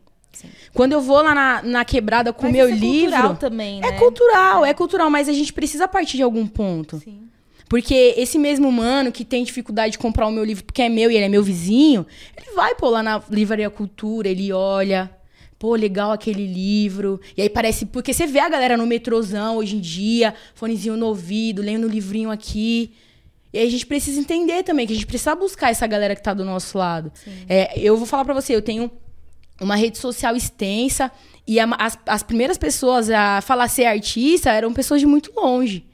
[0.75, 3.11] Quando eu vou lá na, na quebrada com o meu é livro.
[3.11, 3.89] cultural também, né?
[3.89, 6.99] É cultural, é cultural, mas a gente precisa partir de algum ponto.
[6.99, 7.29] Sim.
[7.69, 11.11] Porque esse mesmo mano que tem dificuldade de comprar o meu livro porque é meu
[11.11, 15.11] e ele é meu vizinho, ele vai pô lá na Livraria Cultura, ele olha.
[15.59, 17.21] Pô, legal aquele livro.
[17.37, 17.85] E aí parece.
[17.85, 21.91] Porque você vê a galera no metrozão hoje em dia, fonezinho no ouvido, lendo o
[21.91, 22.95] livrinho aqui.
[23.53, 26.23] E aí a gente precisa entender também que a gente precisa buscar essa galera que
[26.23, 27.11] tá do nosso lado.
[27.49, 28.91] É, eu vou falar pra você, eu tenho
[29.61, 31.11] uma rede social extensa
[31.47, 35.85] e a- as, as primeiras pessoas a falar ser artista eram pessoas de muito longe.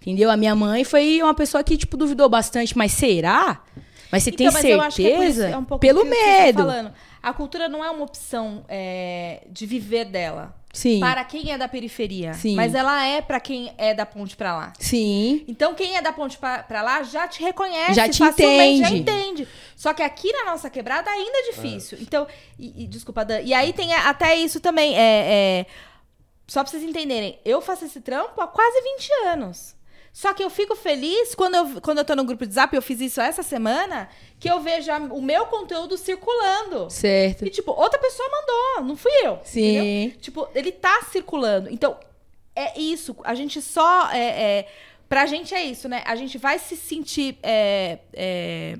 [0.00, 0.30] Entendeu?
[0.30, 2.76] A minha mãe foi uma pessoa que, tipo, duvidou bastante.
[2.76, 3.62] Mas será?
[4.10, 5.48] Mas você tem Então, mas eu acho que é certeza?
[5.48, 6.58] é um Pelo tá medo.
[6.58, 6.92] falando.
[7.22, 10.56] A cultura não é uma opção é, de viver dela.
[10.72, 11.00] Sim.
[11.00, 12.32] Para quem é da periferia.
[12.32, 12.56] Sim.
[12.56, 14.72] Mas ela é para quem é da ponte pra lá.
[14.78, 15.44] Sim.
[15.46, 18.88] Então, quem é da ponte pra, pra lá já te reconhece, Já te facilmente, já
[18.88, 19.00] entende.
[19.42, 19.48] entende.
[19.76, 21.98] Só que aqui na nossa quebrada ainda é difícil.
[22.00, 22.26] Então,
[22.58, 23.40] e, e- desculpa, Dan.
[23.42, 24.96] E aí tem até isso também.
[24.96, 25.66] É, é,
[26.46, 29.74] só pra vocês entenderem, eu faço esse trampo há quase 20 anos.
[30.12, 32.82] Só que eu fico feliz quando eu, quando eu tô no grupo de zap, eu
[32.82, 36.90] fiz isso essa semana, que eu vejo a- o meu conteúdo circulando.
[36.90, 37.46] Certo.
[37.46, 39.40] E, tipo, outra pessoa mandou, não fui eu.
[39.42, 39.78] Sim.
[39.78, 40.20] entendeu?
[40.20, 41.70] Tipo, ele tá circulando.
[41.70, 41.96] Então,
[42.54, 43.16] é isso.
[43.24, 44.10] A gente só.
[44.12, 44.18] É,
[44.58, 44.68] é,
[45.08, 46.02] pra gente é isso, né?
[46.04, 48.78] A gente vai se sentir é, é,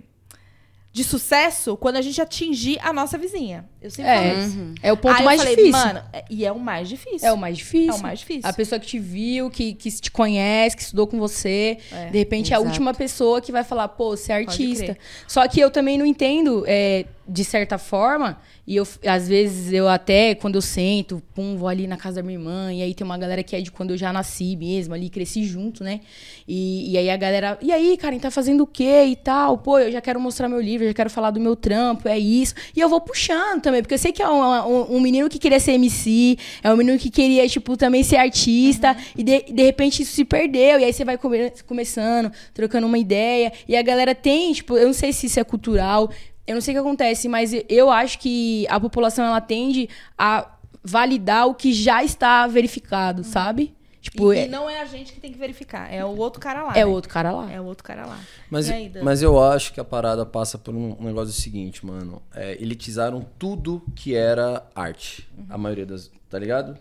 [0.92, 3.68] de sucesso quando a gente atingir a nossa vizinha.
[3.82, 4.30] Eu sempre É.
[4.32, 4.58] falo isso.
[4.82, 5.86] É o ponto Aí mais eu falei, difícil.
[5.86, 7.28] mano, é- e é o mais difícil.
[7.28, 7.92] É o mais difícil.
[7.92, 8.48] É o mais difícil.
[8.48, 11.78] A pessoa que te viu, que, que te conhece, que estudou com você.
[11.90, 12.68] É, de repente é a exato.
[12.68, 14.96] última pessoa que vai falar, pô, você é artista.
[15.26, 19.88] Só que eu também não entendo, é, de certa forma, e eu, às vezes eu
[19.88, 23.04] até, quando eu sento, pum, vou ali na casa da minha irmã, e aí tem
[23.04, 26.00] uma galera que é de quando eu já nasci mesmo, ali, cresci junto, né?
[26.46, 29.56] E, e aí a galera, e aí, Karen, tá fazendo o quê e tal?
[29.58, 32.18] Pô, eu já quero mostrar meu livro, eu já quero falar do meu trampo, é
[32.18, 32.54] isso.
[32.76, 35.38] E eu vou puxando também, porque eu sei que é um, um- um menino que
[35.38, 39.62] queria ser MC, é um menino que queria, tipo, também ser artista, e de, de
[39.62, 43.82] repente isso se perdeu, e aí você vai come- começando, trocando uma ideia, e a
[43.82, 46.10] galera tem, tipo, eu não sei se isso é cultural,
[46.46, 50.48] eu não sei o que acontece, mas eu acho que a população, ela tende a
[50.84, 53.72] validar o que já está verificado, sabe?
[54.02, 56.40] Tipo, E, é, e não é a gente que tem que verificar, é o outro
[56.40, 56.72] cara lá.
[56.72, 56.84] é né?
[56.84, 57.50] o outro cara lá.
[57.50, 58.20] É o outro cara lá.
[58.50, 62.20] Mas, aí, mas eu acho que a parada passa por um, negócio seguinte, mano.
[62.34, 65.26] É, elitizaram tudo que era arte.
[65.48, 66.10] A maioria das.
[66.28, 66.76] Tá ligado?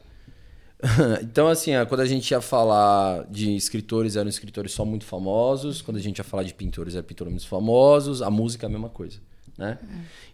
[1.22, 5.80] então, assim, ó, quando a gente ia falar de escritores, eram escritores só muito famosos.
[5.80, 8.24] Quando a gente ia falar de pintores, eram pintores muito famosos.
[8.24, 9.20] A música é a mesma coisa.
[9.58, 9.78] Né?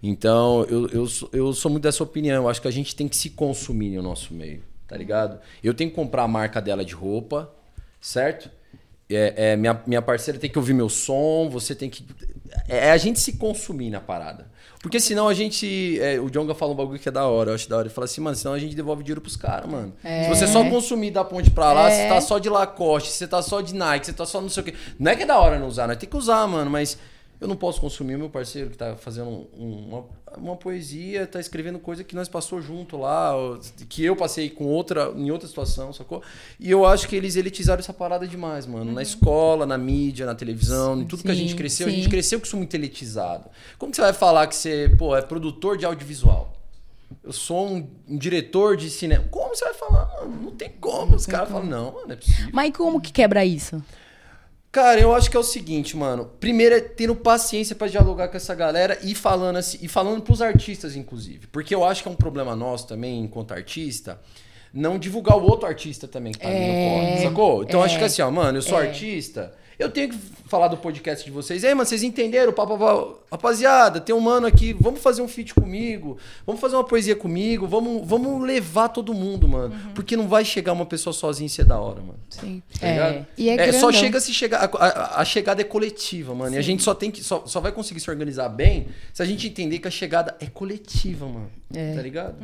[0.02, 2.44] Então, eu, eu, sou- eu sou muito dessa opinião.
[2.44, 5.40] Eu acho que a gente tem que se consumir no nosso meio, tá ligado?
[5.64, 7.52] Eu tenho que comprar a marca dela de roupa,
[8.02, 8.50] certo?
[9.10, 12.06] É, é, minha, minha parceira tem que ouvir meu som, você tem que.
[12.68, 14.48] é a gente se consumir na parada.
[14.82, 16.00] Porque senão a gente.
[16.02, 17.88] é, o Jonga fala um bagulho que é da hora, eu acho da hora.
[17.88, 19.94] Ele fala assim, mano, senão a gente devolve dinheiro pros caras, mano.
[20.24, 23.18] Se você só consumir da ponte pra lá, se você tá só de Lacoste, se
[23.18, 24.74] você tá só de Nike, se você tá só não sei o quê.
[25.00, 26.98] Não é que é da hora não usar, nós tem que usar, mano, mas.
[27.40, 30.06] Eu não posso consumir o meu parceiro que tá fazendo um- uma,
[30.42, 33.34] uma poesia, tá escrevendo coisa que nós passou junto lá,
[33.90, 36.22] que eu passei com outra, em outra situação, sacou?
[36.60, 38.92] E eu acho que eles elitizaram essa parada demais, mano.
[38.92, 41.96] Na escola, na mídia, na televisão, em tudo que a gente sim, cresceu, a sim.
[41.98, 43.50] gente cresceu com isso muito elitizado.
[43.78, 46.54] Como que você vai falar que você, pô, é produtor de audiovisual?
[47.24, 49.26] Eu sou um, um diretor de cinema.
[49.30, 50.42] Como você vai falar, mano?
[50.44, 51.16] Não tem como.
[51.16, 52.50] Os caras falam, não, mano, é possível.
[52.54, 53.82] Mas como que quebra isso?
[54.78, 56.30] Cara, eu acho que é o seguinte, mano.
[56.40, 60.40] Primeiro é tendo paciência pra dialogar com essa galera e falando assim, e falando pros
[60.40, 61.48] artistas, inclusive.
[61.48, 64.22] Porque eu acho que é um problema nosso também, enquanto artista,
[64.72, 67.64] não divulgar o outro artista também que tá ali no corre, sacou?
[67.64, 71.24] Então acho que assim, ó, mano, eu sou artista, eu tenho que falar do podcast
[71.26, 71.64] de vocês.
[71.64, 72.52] Ei, mano, vocês entenderam?
[72.54, 72.66] Pá.
[73.32, 77.68] Rapaziada, tem um mano aqui, vamos fazer um feat comigo, vamos fazer uma poesia comigo,
[77.68, 79.76] vamos, vamos levar todo mundo, mano.
[79.94, 82.20] Porque não vai chegar uma pessoa sozinha e ser da hora, mano.
[82.30, 82.64] Sim.
[82.80, 83.26] Tá É.
[83.38, 84.64] E é É, só chega se chegar.
[84.74, 86.56] A, a- a chegada é coletiva, mano.
[86.56, 87.24] E a gente só tem que.
[87.24, 90.46] Só, só vai conseguir se organizar bem se a gente entender que a chegada é
[90.48, 91.52] coletiva, mano.
[91.74, 91.94] É.
[91.94, 92.36] Tá ligado?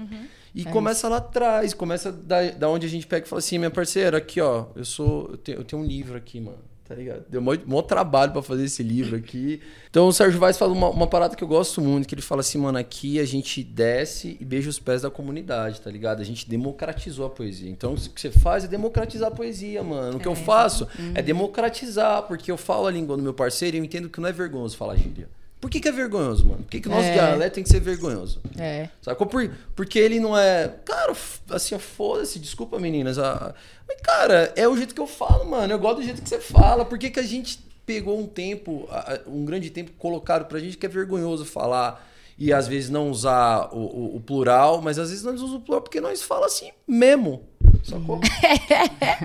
[0.54, 3.72] E começa lá atrás, começa da, da onde a gente pega e fala assim, minha
[3.72, 5.30] parceira, aqui, ó, eu sou.
[5.32, 6.60] Eu tenho, eu tenho um livro aqui, mano.
[6.86, 7.24] Tá ligado?
[7.30, 9.62] Deu mó, mó trabalho pra fazer esse livro aqui.
[9.90, 12.42] Então o Sérgio Vaz fala uma, uma parada que eu gosto muito, que ele fala
[12.42, 16.20] assim, mano, aqui a gente desce e beija os pés da comunidade, tá ligado?
[16.20, 17.70] A gente democratizou a poesia.
[17.70, 20.18] Então o que você faz é democratizar a poesia, mano.
[20.18, 23.80] O que eu faço é democratizar, porque eu falo a língua do meu parceiro e
[23.80, 25.30] eu entendo que não é vergonhoso falar gíria.
[25.64, 26.62] Por que, que é vergonhoso, mano?
[26.64, 27.14] Por que, que o nosso É.
[27.14, 28.42] dialeto tem que ser vergonhoso?
[28.60, 28.90] É.
[29.02, 29.26] Sacou?
[29.26, 30.68] Por, porque ele não é.
[30.84, 31.14] Cara,
[31.52, 33.18] assim, ó, foda-se, desculpa, meninas.
[33.18, 33.56] ah,
[33.88, 35.72] Mas, cara, é o jeito que eu falo, mano.
[35.74, 36.84] Eu gosto do jeito que você fala.
[36.84, 38.90] Por que, que a gente pegou um tempo,
[39.26, 42.06] um grande tempo colocado pra gente que é vergonhoso falar
[42.38, 45.60] e às vezes não usar o, o- o plural, mas às vezes nós usamos o
[45.60, 47.44] plural porque nós fala assim mesmo.
[47.84, 48.20] Sacou?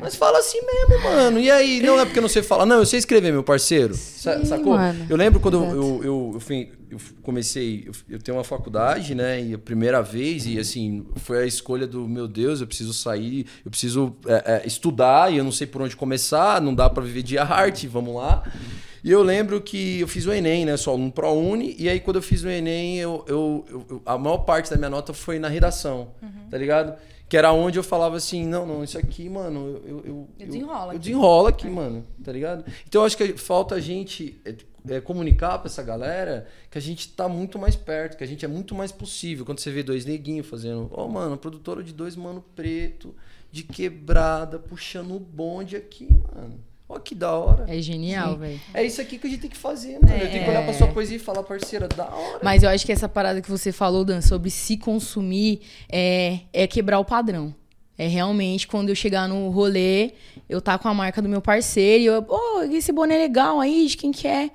[0.02, 1.38] Nós fala assim mesmo, mano.
[1.38, 2.66] E aí, não é porque eu não sei falar.
[2.66, 3.94] Não, eu sei escrever, meu parceiro.
[3.94, 4.76] Sim, sacou?
[4.76, 5.06] mano.
[5.08, 6.40] Eu lembro quando eu, eu, eu,
[6.90, 9.40] eu comecei, eu, tenho uma faculdade, né?
[9.42, 13.46] E a primeira vez, e assim, foi a escolha do meu Deus, eu preciso sair,
[13.64, 17.02] eu preciso é, é, estudar, e eu não sei por onde começar, não dá pra
[17.02, 18.42] viver de arte, vamos lá.
[19.08, 20.76] E eu lembro que eu fiz o Enem, né?
[20.76, 24.18] Só um ProUni, e aí quando eu fiz o Enem, eu, eu, eu- eu- a
[24.18, 26.08] maior parte da minha nota foi na redação,
[26.50, 26.94] tá ligado?
[27.26, 29.88] Que era onde eu falava assim, não, não, isso aqui, mano, eu...
[29.88, 30.98] Eu, eu, desenrola eu aqui.
[30.98, 32.64] desenrola aqui, mano, tá ligado?
[32.86, 34.54] Então eu acho que falta a gente é,
[34.96, 38.44] é, comunicar pra essa galera que a gente tá muito mais perto, que a gente
[38.44, 39.46] é muito mais possível.
[39.46, 43.14] Quando você vê dois neguinhos fazendo, ó, mano, produtora de dois mano preto,
[43.50, 46.60] de quebrada, puxando o bonde aqui, mano.
[46.88, 47.66] Ó, que da hora.
[47.68, 48.58] É genial, velho.
[48.72, 50.14] É isso aqui que a gente tem que fazer, mano.
[50.16, 52.40] Eu tenho que olhar pra sua poesia e falar, parceira, da hora.
[52.42, 56.66] Mas eu acho que essa parada que você falou, Dan, sobre se consumir, é, é
[56.66, 57.54] quebrar o padrão.
[57.98, 60.12] É realmente quando eu chegar no rolê,
[60.48, 63.60] eu tá com a marca do meu parceiro e eu, pô, esse boné é legal
[63.60, 64.50] aí, de quem que é?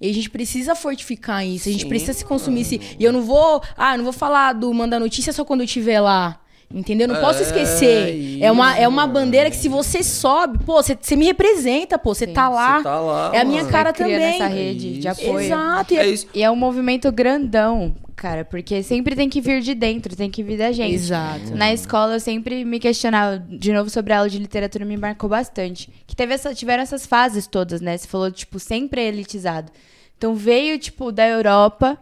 [0.00, 2.60] E a gente precisa fortificar isso, a gente Sim, precisa se consumir.
[2.62, 5.60] esse- E eu não vou, ah, eu não vou falar do Manda Notícia só quando
[5.60, 6.40] eu estiver lá.
[6.74, 7.06] Entendeu?
[7.06, 8.38] Não posso É esquecer.
[8.42, 11.96] É uma, é uma isso, bandeira que se você sobe, pô, você, você me representa,
[11.96, 12.78] pô, você tá lá.
[12.78, 13.72] Você tá lá, É a minha mano.
[13.72, 14.32] cara Cria também.
[14.32, 15.08] nessa rede de Isso.
[15.22, 15.40] apoio.
[15.46, 15.94] Exato.
[15.94, 16.26] E É isso.
[16.34, 20.42] E é um movimento grandão, cara, porque sempre tem que vir de dentro, tem que
[20.42, 20.94] vir da gente.
[20.94, 21.54] Exato.
[21.54, 25.30] Na escola eu sempre me questionava, de novo, sobre a aula de literatura me marcou
[25.30, 25.92] bastante.
[26.08, 27.96] Que teve essa, tiveram essas fases todas, né?
[27.96, 29.70] Você falou, tipo, sempre é elitizado.
[30.18, 31.96] Então veio, tipo, da Europa.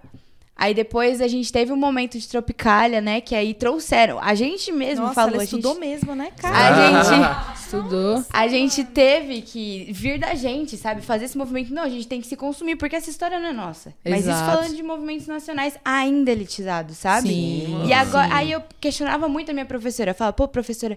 [0.54, 3.20] Aí depois a gente teve um momento de Tropicália, né?
[3.20, 4.18] Que aí trouxeram.
[4.20, 5.34] A gente mesmo Nossa, falou.
[5.34, 6.56] ela a gente- estudou mesmo, né, cara?
[6.56, 8.24] A gente, Estudou.
[8.32, 11.00] a gente teve que vir da gente, sabe?
[11.00, 11.72] Fazer esse movimento.
[11.74, 13.94] Não, a gente tem que se consumir, porque essa história não é nossa.
[14.04, 14.50] Mas isso Exato.
[14.58, 17.28] falando de movimentos nacionais ainda elitizados, sabe?
[17.30, 18.34] Sim, E agora, sim.
[18.34, 20.10] aí eu questionava muito a minha professora.
[20.10, 20.96] Eu falava, pô, professora,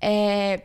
[0.00, 0.62] é,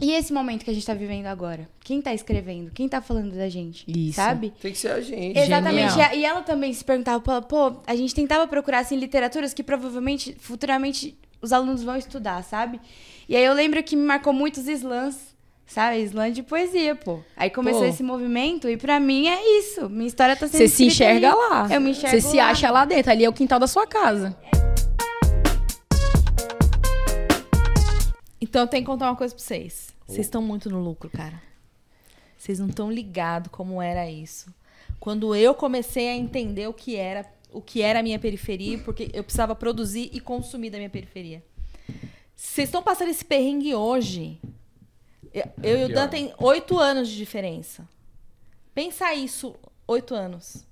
[0.00, 1.68] e esse momento que a gente tá vivendo agora?
[1.80, 2.70] Quem tá escrevendo?
[2.70, 3.84] Quem tá falando da gente?
[3.88, 4.16] Isso.
[4.16, 4.52] Sabe?
[4.60, 5.38] Tem que ser a gente.
[5.38, 5.90] Exatamente.
[5.92, 6.14] Genial.
[6.14, 11.16] E ela também se perguntava, pô, a gente tentava procurar assim literaturas que provavelmente futuramente
[11.40, 12.80] os alunos vão estudar, sabe?
[13.28, 15.18] E aí eu lembro que me marcou muito os slams,
[15.66, 15.98] sabe?
[16.02, 17.20] Slam de poesia, pô.
[17.36, 17.88] Aí começou Pô.
[17.88, 19.88] esse movimento e pra mim é isso.
[19.88, 21.36] Minha história tá sendo Você se enxerga ali.
[21.36, 21.68] lá.
[21.70, 23.10] Eu me enxergo Você se acha lá dentro.
[23.12, 24.36] Ali é o quintal da sua casa.
[28.48, 29.94] Então eu tenho que contar uma coisa pra vocês.
[30.06, 31.40] Vocês estão muito no lucro, cara.
[32.36, 34.52] Vocês não estão ligados como era isso.
[34.98, 39.10] Quando eu comecei a entender o que era, o que era a minha periferia, porque
[39.12, 41.44] eu precisava produzir e consumir da minha periferia.
[42.34, 44.40] Vocês estão passando esse perrengue hoje.
[45.34, 45.94] Eu, eu e o.
[45.94, 47.86] Dan tem oito anos de diferença.
[48.72, 49.54] Pensa isso,
[49.86, 50.64] oito anos.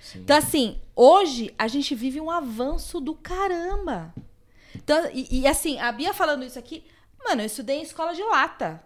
[0.00, 0.20] Sim.
[0.20, 4.14] Então, assim, hoje a gente vive um avanço do caramba.
[4.86, 6.86] Então, e, e, assim, a Bia falando isso aqui,
[7.24, 8.80] mano, eu estudei em escola de lata.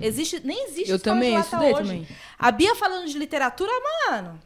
[0.00, 1.82] Existe, nem existe Eu escola também, de eu lata estudei hoje.
[1.82, 2.08] também.
[2.38, 3.70] A Bia falando de literatura,
[4.08, 4.40] mano.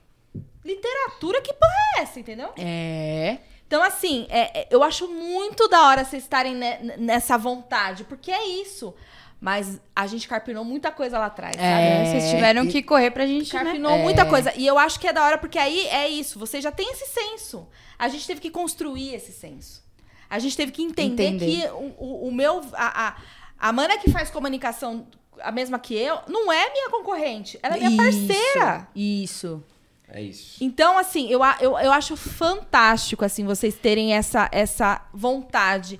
[0.64, 2.50] Literatura, que porra é essa, entendeu?
[2.58, 3.38] É.
[3.68, 8.32] Então, assim, é- é- eu acho muito da hora vocês estarem ne- nessa vontade, porque
[8.32, 8.92] é isso.
[9.40, 11.66] Mas a gente carpinou muita coisa lá atrás, sabe?
[11.68, 12.04] É.
[12.04, 13.62] Vocês tiveram que correr pra gente, né?
[13.62, 14.52] Carpinou muita coisa.
[14.56, 16.36] E eu acho que é da hora, porque aí é isso.
[16.38, 17.68] Você já tem esse senso.
[17.98, 19.85] A gente teve que construir esse senso.
[20.28, 21.46] A gente teve que entender, Entender.
[21.62, 22.62] que o, o- o meu.
[22.74, 23.16] A, a,
[23.58, 25.06] a mana que faz comunicação,
[25.40, 27.58] a mesma que eu, não é minha concorrente.
[27.62, 28.88] Ela é minha parceira.
[28.94, 29.62] Isso.
[30.08, 30.62] É isso.
[30.62, 35.98] Então, assim, eu, eu, eu acho fantástico, assim, vocês terem essa, essa vontade,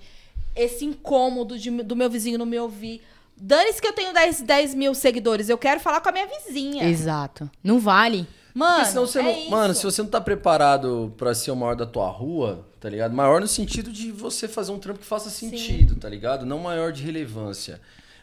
[0.55, 3.03] esse incômodo de- do meu vizinho não me ouvir.
[3.37, 6.89] Dane-se que eu tenho 10, 10 mil seguidores, eu quero falar com a minha vizinha.
[6.89, 7.51] Exato.
[7.63, 8.27] Não vale.
[8.57, 9.51] Mano, Porque senão você é não, isso.
[9.51, 13.13] mano, se você não tá preparado pra ser o maior da tua rua, tá ligado?
[13.15, 16.47] Maior no sentido de você fazer um trampo que faça sentido, tá ligado?
[16.47, 17.79] Não maior de relevância.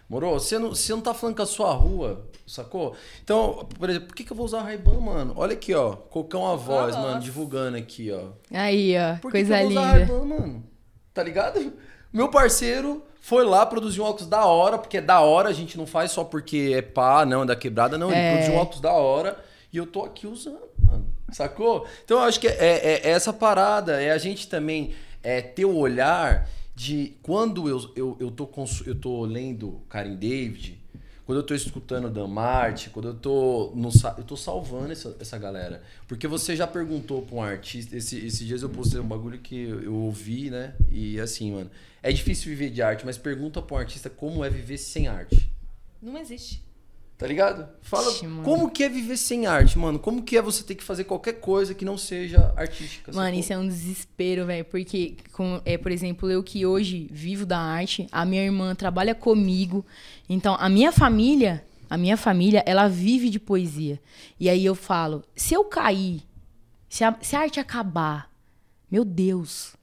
[0.09, 0.31] Moro?
[0.31, 2.95] Você não, você não tá falando com a sua rua, sacou?
[3.23, 5.34] Então, por exemplo, por que, que eu vou usar Ray-Ban, mano?
[5.38, 5.91] Olha aqui, ó.
[5.95, 7.07] Cocão a voz, Nossa.
[7.07, 8.29] mano, divulgando aqui, ó.
[8.51, 9.19] Aí, ó.
[9.19, 10.05] Por coisa que eu vou usar linda.
[10.05, 10.63] Ray-Ban, mano?
[11.13, 11.73] Tá ligado?
[12.11, 15.77] Meu parceiro foi lá produzir um óculos da hora, porque é da hora, a gente
[15.77, 18.09] não faz só porque é pá, não, é da quebrada, não.
[18.09, 18.31] Ele É.
[18.34, 19.38] produziu um óculos da hora
[19.74, 21.07] e eu tô aqui usando, mano.
[21.32, 21.86] Sacou?
[22.05, 24.93] Então eu acho que é, é- é essa parada, é a gente também
[25.24, 28.49] é, ter o olhar de quando eu, eu, eu, tô,
[28.86, 30.80] eu tô lendo Karen David,
[31.26, 35.38] quando eu tô escutando Dan Marte, quando eu tô no, eu tô salvando essa, essa
[35.38, 35.82] galera.
[36.07, 39.55] Porque você já perguntou pra um artista, esse, esses dias eu postei um bagulho que
[39.63, 40.76] eu, eu ouvi, né?
[40.91, 41.71] E assim, mano,
[42.01, 45.49] é difícil viver de arte, mas pergunta pra um artista como é viver sem arte.
[46.01, 46.61] Não existe.
[47.18, 47.68] Tá ligado?
[47.82, 49.99] Fala Ixi, como que é viver sem arte, mano.
[49.99, 53.11] Como que é você ter que fazer qualquer coisa que não seja artística.
[53.11, 53.39] Mano, sacou?
[53.39, 54.66] isso é um desespero, velho.
[54.66, 59.14] Porque, com, é, por exemplo, eu que hoje vivo da arte, a minha irmã trabalha
[59.14, 59.86] comigo.
[60.28, 64.01] Então, a minha família, a minha família, ela vive de poesia.
[64.39, 66.24] E aí eu falo, se eu cair,
[66.89, 68.30] se a, se a arte acabar,
[68.91, 69.76] meu Deus.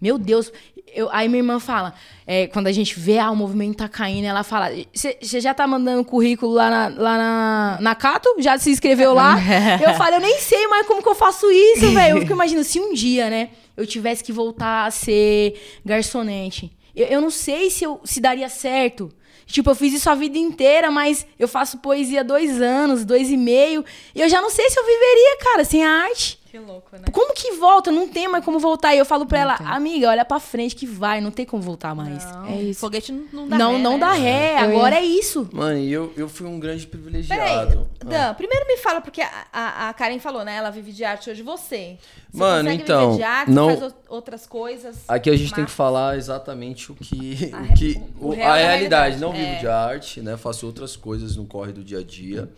[0.00, 0.52] Meu Deus.
[0.94, 1.94] Eu, aí minha irmã fala,
[2.26, 5.66] é, quando a gente vê, ah, o movimento tá caindo, ela fala, você já tá
[5.66, 8.28] mandando currículo lá na, lá na, na Cato?
[8.38, 9.36] Já se inscreveu lá?
[9.82, 12.16] eu falo, eu nem sei mais como que eu faço isso, velho.
[12.16, 17.06] Eu fico imaginando, se um dia, né, eu tivesse que voltar a ser garçonete, eu,
[17.06, 19.10] eu não sei se, eu, se daria certo.
[19.48, 23.30] Tipo, eu fiz isso a vida inteira, mas eu faço poesia há dois anos, dois
[23.30, 23.82] e meio,
[24.14, 26.37] e eu já não sei se eu viveria, cara, sem a arte.
[26.50, 27.02] Que louco, né?
[27.12, 27.90] Como que volta?
[27.90, 28.94] Não tem mais como voltar.
[28.94, 31.94] E eu falo pra ela, amiga, olha pra frente que vai, não tem como voltar
[31.94, 32.24] mais.
[32.24, 32.80] Não, É isso.
[32.80, 33.98] Foguete não, não dá Não, ré, não né?
[33.98, 35.46] dá ré, Eu agora é isso.
[35.52, 37.86] Mano, e eu, eu fui um grande Peraí, privilegiado.
[38.00, 38.04] Ah.
[38.04, 40.56] Dan, primeiro me fala, porque a, a, a Karen falou, né?
[40.56, 41.98] Ela vive de arte hoje, você.
[42.30, 44.96] Você Mano, consegue então, viver de arte, não- faz o- outras coisas.
[45.06, 47.50] Aqui a gente tem que falar exatamente o que.
[47.52, 49.16] A O re- que o- o o- real a da realidade.
[49.16, 49.58] realidade, Não vivo é.
[49.58, 50.36] de arte, né?
[50.38, 52.48] Faço outras coisas no corre do dia a dia.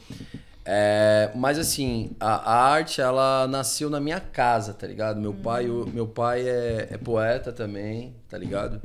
[0.65, 5.21] É, mas assim, a, arte, ela nasceu na minha casa, tá ligado?
[5.21, 8.81] Meu pai, o- meu pai é, é poeta também, tá ligado?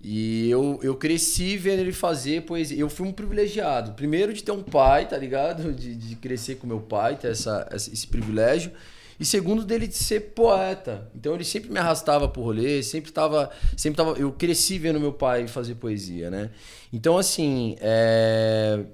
[0.00, 2.78] E eu, eu cresci vendo ele fazer poesia.
[2.78, 3.92] Eu fui um privilegiado.
[3.92, 5.72] Primeiro de ter um pai, tá ligado?
[5.74, 8.70] De, de crescer com meu pai, ter essa- esse privilégio.
[9.18, 11.10] E segundo dele de ser poeta.
[11.14, 15.12] Então ele sempre me arrastava pro rolê, sempre tava, sempre tava, eu cresci vendo meu
[15.14, 16.50] pai fazer poesia, né?
[16.92, 18.84] Então assim, é,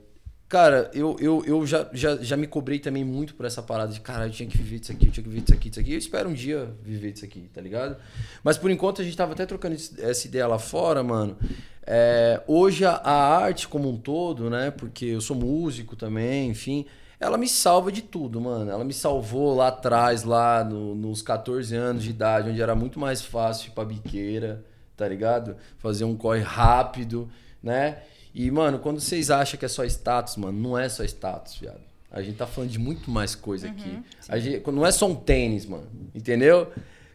[0.52, 3.98] cara, eu, eu, eu já, já, já me cobrei também muito por essa parada de,
[4.02, 5.92] cara, eu tinha que viver disso aqui, eu tinha que viver disso aqui, disso aqui.
[5.94, 7.96] Eu espero um dia viver disso aqui, tá ligado?
[8.44, 11.38] Mas por enquanto a gente tava até trocando essa ideia lá fora, mano.
[11.86, 14.70] É, hoje a, a arte como um todo, né?
[14.70, 16.84] Porque eu sou músico também, enfim
[17.18, 18.68] ela me salva de tudo, mano.
[18.68, 22.98] Ela me salvou lá atrás, lá no- nos 14 anos de idade, onde era muito
[22.98, 24.64] mais fácil ir pra biqueira,
[24.96, 25.54] tá ligado?
[25.78, 27.30] Fazer um corre rápido,
[27.62, 27.98] né?
[28.34, 31.80] E, mano, quando vocês acham que é só status, mano, não é só status, viado.
[32.10, 33.98] A gente tá falando de muito mais coisa aqui.
[34.28, 36.70] A gente, não é só um tênis, mano, entendeu?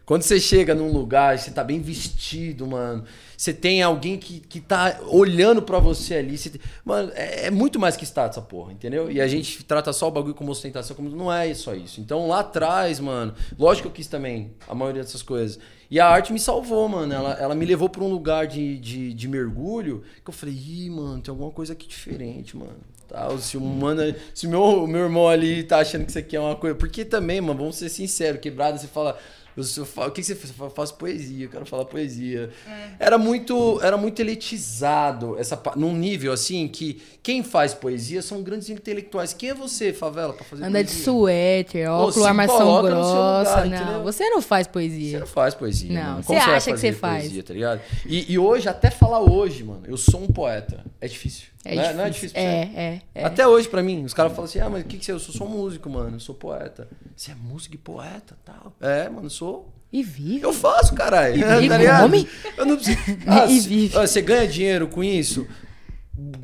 [0.08, 3.04] Quando você chega num lugar, você tá bem vestido, mano.
[3.36, 6.38] Você tem alguém que, que tá olhando pra você ali.
[6.38, 6.50] Você
[6.82, 9.10] Mano, é, é muito mais que status essa porra, entendeu?
[9.10, 12.00] E a gente trata só o bagulho como ostentação, como não é só isso.
[12.00, 15.58] Então lá atrás, mano, lógico que eu quis também a maioria dessas coisas.
[15.90, 17.12] E a arte me salvou, mano.
[17.12, 20.88] Ela, ela me levou pra um lugar de, de, de mergulho que eu falei, ih,
[20.88, 22.78] mano, tem alguma coisa aqui diferente, mano.
[23.08, 26.40] Tá, se o mano, se meu, meu irmão ali tá achando que isso aqui é
[26.40, 26.74] uma coisa.
[26.74, 29.18] Porque também, mano, vamos ser sinceros, quebrada, você fala.
[29.60, 30.54] Eu o que, que você faz?
[30.58, 32.50] Eu faço poesia, eu quero falar poesia.
[32.98, 38.70] Era muito era muito elitizado, essa, num nível assim que quem faz poesia são grandes
[38.70, 39.32] intelectuais.
[39.34, 41.04] Quem é você, favela, pra fazer Anda de poesia?
[41.04, 43.50] suéter, Ô, óculos, se armação grossa.
[43.50, 44.02] lugar, não, entendeu?
[44.02, 45.20] você não faz Você poesia.
[45.20, 45.92] não faz poesia.
[45.92, 46.22] Não, mano.
[46.22, 47.22] você Como vai acha que você faz.
[47.24, 47.80] Poesia, tá ligado?
[48.06, 50.84] E, e hoje, até falar hoje, mano, eu sou um poeta.
[51.00, 51.46] É difícil.
[51.64, 51.96] É não, difícil.
[51.96, 52.48] não é difícil pra você?
[52.48, 53.24] É, é, é.
[53.24, 55.14] Até hoje, pra mim, os caras falam assim: ah, mas o que, que você é?
[55.14, 56.16] Eu sou só músico, mano.
[56.16, 56.88] Eu sou poeta.
[57.16, 58.72] Você é músico e poeta tal.
[58.80, 59.72] É, mano, eu sou.
[59.92, 60.40] E vive.
[60.42, 61.36] Eu faço, caralho.
[61.36, 62.02] E tá ligado?
[62.02, 62.28] come?
[62.56, 62.98] Eu não preciso.
[63.26, 63.96] Ah, E vive.
[63.98, 65.46] ah, você ganha dinheiro com isso?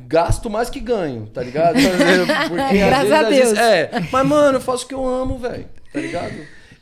[0.07, 1.75] Gasto mais que ganho, tá ligado?
[2.47, 3.57] Porque às Graças a às Deus.
[3.57, 6.33] é, mas mano, eu faço o que eu amo, velho, tá ligado?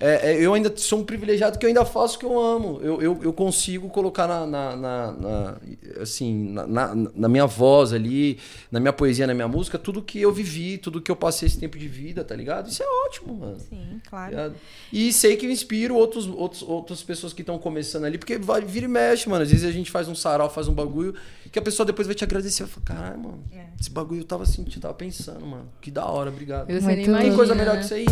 [0.05, 2.77] É, é, eu ainda sou um privilegiado que eu ainda faço o que eu amo.
[2.83, 5.55] Eu, eu, eu consigo colocar na, na, na- na-
[6.01, 8.37] assim, na, na- na minha voz ali,
[8.69, 11.57] na minha poesia, na minha música, tudo que eu vivi, tudo que eu passei esse
[11.57, 12.67] tempo de vida, tá ligado?
[12.69, 13.57] Isso é ótimo, mano.
[13.69, 14.31] Sim, claro.
[14.31, 14.55] ligado?
[14.91, 18.59] E sei que eu inspiro outros, outros, outras pessoas que estão começando ali, porque vai,
[18.59, 19.43] vira e mexe, mano.
[19.43, 21.15] Às vezes a gente faz um sarau, faz um bagulho,
[21.49, 22.63] que a pessoa depois vai te agradecer.
[22.65, 23.43] Vai falar, caralho, mano,
[23.79, 25.69] esse bagulho eu tava sentindo, tava pensando, mano.
[25.79, 26.67] Que da hora, obrigado.
[26.69, 27.21] Muito louco.
[27.23, 28.05] Tem coisa melhor que isso aí.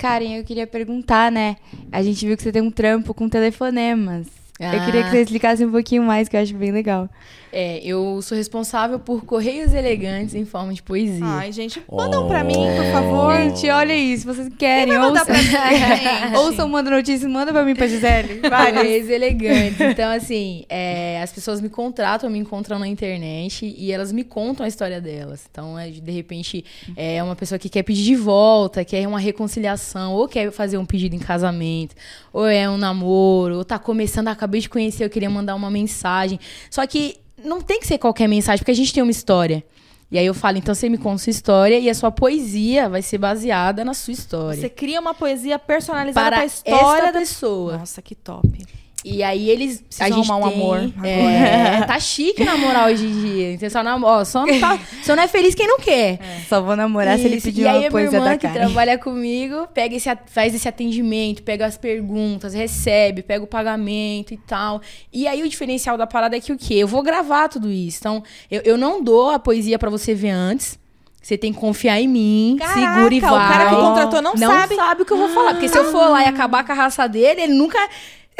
[0.00, 1.58] Karen, eu queria perguntar, né?
[1.92, 4.39] A gente viu que você tem um trampo com telefonemas.
[4.60, 5.10] Eu queria que Ah.
[5.10, 7.08] você explicasse um pouquinho mais, que eu acho bem legal.
[7.52, 11.24] É, eu sou responsável por correios elegantes em forma de poesia.
[11.24, 13.34] Ai, gente, mandam pra mim, por favor.
[13.36, 16.36] Gente, olha isso, vocês querem, mandar ouçam, pra gente?
[16.36, 18.40] ouçam, manda notícia, manda pra mim, pra Gisele.
[18.40, 19.80] Correios elegantes.
[19.80, 24.64] Então, assim, é, as pessoas me contratam, me encontram na internet e elas me contam
[24.64, 25.44] a história delas.
[25.50, 26.64] Então, é, de repente,
[26.96, 30.84] é uma pessoa que quer pedir de volta, quer uma reconciliação, ou quer fazer um
[30.86, 31.96] pedido em casamento,
[32.32, 36.38] ou é um namoro, ou tá começando, acabei de conhecer, eu queria mandar uma mensagem.
[36.68, 39.64] Só que não tem que ser qualquer mensagem, porque a gente tem uma história.
[40.10, 43.00] E aí eu falo, então você me conta sua história e a sua poesia vai
[43.00, 44.60] ser baseada na sua história.
[44.60, 47.78] Você cria uma poesia personalizada para pra história esta da pessoa.
[47.78, 48.66] Nossa, que top.
[49.02, 49.80] E aí eles.
[49.80, 53.52] Preciso a gente arrumar um tem- amor É, tá chique namorar hoje em dia.
[53.54, 56.18] Então, só, nam- ó, só, não tá, só não é feliz quem não quer.
[56.48, 57.46] Só vou namorar se ele Isso.
[57.46, 58.60] pedir e aí uma a minha irmã da que Karen.
[58.66, 64.36] trabalha comigo pega esse, faz esse atendimento, pega as perguntas, recebe, pega o pagamento e
[64.36, 64.82] tal.
[65.10, 66.74] E aí o diferencial da parada é que o quê?
[66.74, 67.98] Eu vou gravar tudo isso.
[68.00, 70.78] Então, eu, eu não dou a poesia pra você ver antes.
[71.22, 73.30] Você tem que confiar em mim, Caraca, segura e o vai.
[73.52, 75.02] cara que contratou não sabe.
[75.02, 75.52] o que eu vou falar.
[75.52, 77.78] Porque se eu for lá e acabar com a raça dele, ele nunca.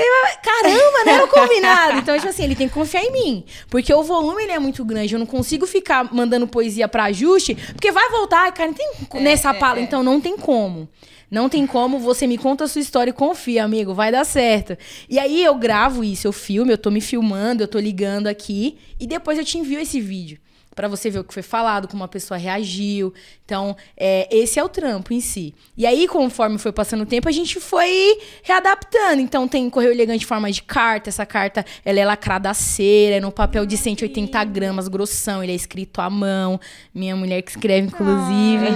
[0.04, 1.98] Vai- Caramba, não era o combinado.
[1.98, 3.44] Então, tipo assim, ele tem que confiar em mim.
[3.68, 5.14] Porque o volume ele é muito grande.
[5.14, 8.90] Eu não consigo ficar mandando poesia pra ajuste, porque vai voltar, cara, não tem
[9.22, 9.80] nessa pala.
[9.80, 10.88] Então não tem como.
[11.30, 14.76] Não tem como, você me conta a sua história e confia, amigo, vai dar certo.
[15.08, 18.76] E aí eu gravo isso, eu filmo, eu tô me filmando, eu tô ligando aqui
[18.98, 20.38] e depois eu te envio esse vídeo.
[20.74, 23.12] Pra você ver o que foi falado, como a pessoa reagiu.
[23.50, 25.52] Então, é, esse é o trampo em si.
[25.76, 29.20] E aí, conforme foi passando o tempo, a gente foi readaptando.
[29.20, 31.10] Então, tem correio elegante em forma de carta.
[31.10, 35.42] Essa carta, ela é lacrada a cera, é no papel de 180 gramas, grossão.
[35.42, 36.60] Ele é escrito à mão.
[36.94, 38.66] Minha mulher que escreve, inclusive.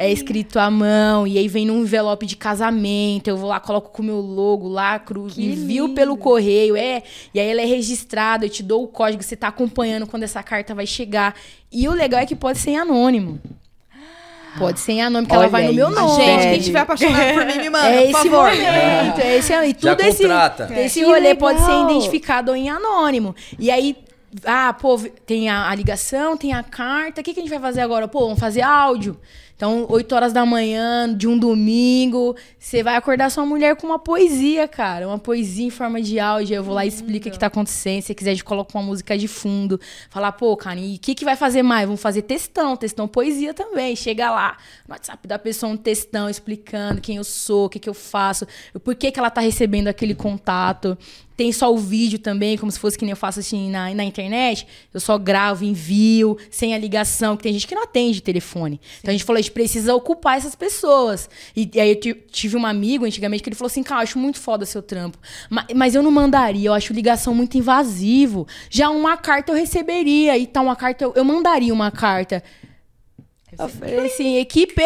[0.00, 1.26] é escrito à mão.
[1.26, 3.28] E aí, vem num envelope de casamento.
[3.28, 6.74] Eu vou lá, coloco com o meu logo, lacro, envio pelo correio.
[6.74, 7.02] É,
[7.34, 8.46] e aí, ela é registrada.
[8.46, 11.36] Eu te dou o código, você tá acompanhando quando essa carta vai chegar.
[11.70, 13.40] E o legal é que pode ser em anônimo.
[14.58, 16.22] Pode ser em anônimo, que ela Olha vai no meu aí, nome.
[16.24, 18.50] Gente, quem tiver apaixonado por mim, me manda, É por esse favor.
[18.50, 20.80] momento, é esse E Já tudo esse, contrata.
[20.80, 23.34] esse rolê pode ser identificado em anônimo.
[23.58, 23.96] E aí,
[24.44, 27.22] ah, pô, tem a, a ligação, tem a carta.
[27.22, 28.06] O que, que a gente vai fazer agora?
[28.06, 29.18] Pô, vamos fazer áudio.
[29.56, 33.98] Então, 8 horas da manhã de um domingo, você vai acordar sua mulher com uma
[33.98, 35.06] poesia, cara.
[35.06, 36.56] Uma poesia em forma de áudio.
[36.56, 38.02] Eu vou lá e explico o que tá acontecendo.
[38.02, 39.80] Se quiser, a gente coloca uma música de fundo.
[40.10, 41.86] Falar, pô, cara, e o que, que vai fazer mais?
[41.86, 43.94] Vamos fazer textão, textão poesia também.
[43.94, 47.88] Chega lá no WhatsApp da pessoa um textão explicando quem eu sou, o que, que
[47.88, 50.98] eu faço, o porquê que ela tá recebendo aquele contato.
[51.36, 54.04] Tem só o vídeo também, como se fosse que nem eu faço assim na, na
[54.04, 54.66] internet.
[54.92, 58.80] Eu só gravo, envio, sem a ligação, que tem gente que não atende telefone.
[59.00, 61.28] Então a gente falou, a gente precisa ocupar essas pessoas.
[61.56, 64.04] E, e aí eu ti- tive um amigo antigamente que ele falou assim: cara, eu
[64.04, 65.18] acho muito foda seu trampo.
[65.48, 68.46] Ma- Mas, eu não mandaria, eu acho ligação muito invasivo.
[68.70, 70.36] Já uma carta eu receberia.
[70.38, 72.42] E tal, uma carta, eu, eu mandaria uma carta.
[73.58, 74.82] Eu falei assim, equipe,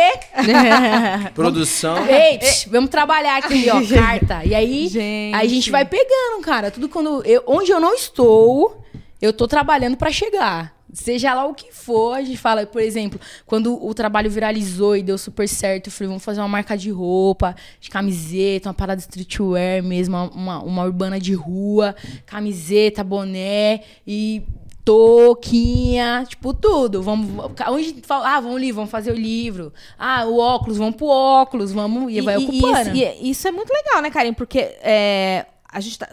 [1.35, 2.05] Produção.
[2.07, 4.45] Ei, psh, vamos trabalhar aqui, ó, carta.
[4.45, 5.35] E aí, Gente.
[5.35, 6.71] aí a gente vai pegando, cara.
[6.71, 7.23] Tudo quando.
[7.25, 8.83] Eu, onde eu não estou,
[9.23, 10.75] eu tô trabalhando pra chegar.
[10.93, 15.03] Seja lá o que for, a gente fala, por exemplo, quando o trabalho viralizou e
[15.03, 19.01] deu super certo, eu falei, vamos fazer uma marca de roupa, de camiseta, uma parada
[19.01, 21.95] streetwear mesmo, uma, uma, uma urbana de rua,
[22.25, 23.83] camiseta, boné.
[24.07, 24.43] E
[24.87, 27.03] touquinha, tipo, tudo.
[27.03, 27.29] Vamos,
[27.69, 29.73] onde, ah, vamos ali, vamos fazer o livro.
[29.99, 32.91] Ah, o óculos, vamos pro óculos, vamos, e, vai ocupando.
[32.91, 34.33] Isso, e isso é muito legal, né, Karen?
[34.33, 36.09] Porque é, a gente tá...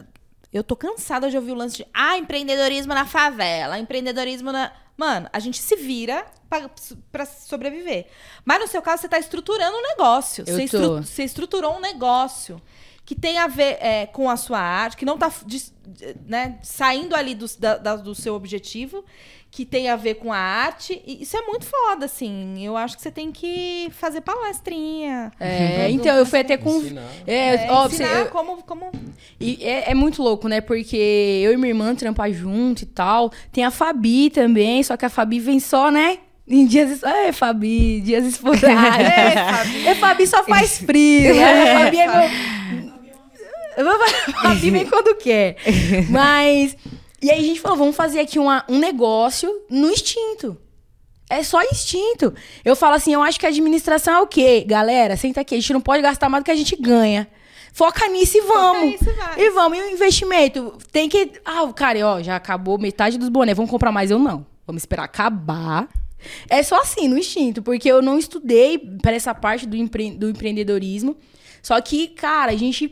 [0.52, 4.72] Eu tô cansada de ouvir o lance de, ah, empreendedorismo na favela, empreendedorismo na...
[4.96, 6.70] Mano, a gente se vira pra,
[7.12, 8.06] pra sobreviver.
[8.46, 10.44] Mas no seu caso, você tá estruturando um negócio.
[10.46, 12.62] Eu você, estru- você estruturou um negócio
[13.06, 15.74] que tem a ver é, com a sua arte, que não tá dis-
[16.26, 19.04] né, saindo ali do, da- da- do seu objetivo,
[19.52, 21.00] que tem a ver com a arte.
[21.06, 22.66] E isso é muito foda, assim.
[22.66, 25.32] Eu acho que você tem que fazer palestrinha.
[25.40, 26.78] É, então, eu fui até com.
[26.78, 27.04] Ensinar.
[27.28, 28.92] É, É, ó, ensinar você- eu- como, como...
[29.40, 30.62] E é, é muito louco, né?
[30.62, 30.96] Porque
[31.44, 33.32] eu e minha irmã trampar junto e tal.
[33.52, 36.20] Tem a Fabi também, só que a Fabi vem só, né?
[36.48, 36.90] Em dias.
[36.92, 38.70] es- É, Fabi, dias esporádicos.
[38.70, 39.88] é, Fabi.
[39.88, 41.32] É, Fabi só faz frio.
[41.42, 42.30] A Fabi é meu.
[43.96, 45.58] A Fabi vem quando quer.
[46.10, 46.76] Mas.
[47.22, 50.58] E aí a gente falou, vamos fazer aqui uma, um negócio no instinto.
[51.30, 52.34] É só instinto.
[52.66, 54.64] Eu falo assim, eu acho que a administração é o quê?
[54.68, 57.28] Galera, senta aqui, a gente não pode gastar mais do que a gente ganha.
[57.72, 58.84] Foca nisso e vamos.
[58.92, 59.06] nisso
[59.38, 59.78] e vamos.
[59.78, 60.78] E o investimento?
[60.92, 61.32] Tem que.
[61.44, 63.56] Ah, o cara, ó, já acabou metade dos bonés.
[63.58, 64.12] Vamos comprar mais?
[64.12, 64.46] Eu não.
[64.68, 65.88] Vamos esperar acabar.
[66.50, 70.30] É só assim, no instinto, porque eu não estudei para essa parte do, empre- do
[70.30, 71.18] empreendedorismo.
[71.62, 72.92] Só que, cara, a gente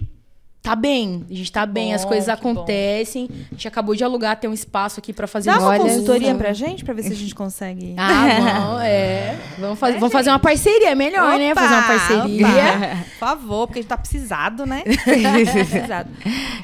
[0.61, 1.25] tá bem.
[1.29, 2.51] A gente tá bem, as bom, coisas que bom.
[2.51, 3.27] acontecem.
[3.49, 6.31] A gente acabou de alugar, ter um espaço aqui para fazer Dá uma Olha consultoria
[6.31, 6.37] só.
[6.37, 7.95] pra gente, pra ver se a gente consegue...
[7.97, 9.37] ah, vamos, é.
[9.57, 11.51] Vamos, fazer, vamos fazer uma parceria, é melhor, né?
[11.51, 12.47] Opa, Fazer uma parceria.
[12.47, 13.05] opa.
[13.21, 14.83] Por favor, porque a gente tá precisado, né?
[15.51, 16.09] precisado.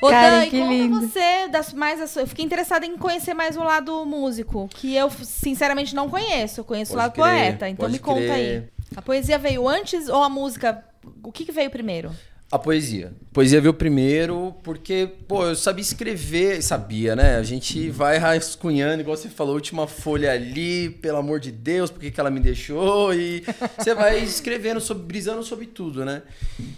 [0.02, 1.00] Ô, Cara, Dan, que conta lindo.
[1.02, 4.96] você das mais a sua- Eu fiquei interessada em conhecer mais o lado músico, que
[4.96, 6.60] eu sinceramente não conheço.
[6.62, 7.70] Eu conheço o Pode lado crer, poeta.
[7.70, 8.28] Então me conta aí.
[8.28, 8.72] crer.
[8.96, 10.84] A poesia veio antes ou a música?
[11.24, 12.12] O que, que veio primeiro?
[12.50, 13.12] A poesia.
[13.34, 17.36] Poesia veio primeiro porque, pô, eu sabia escrever, sabia, né?
[17.36, 22.00] A gente vai rascunhando, igual você falou, última folha ali, pelo amor de Deus, por
[22.00, 23.14] que que ela me deixou?
[23.14, 23.44] E
[23.78, 26.24] você vai escrevendo, sobre, brisando sobre tudo, né?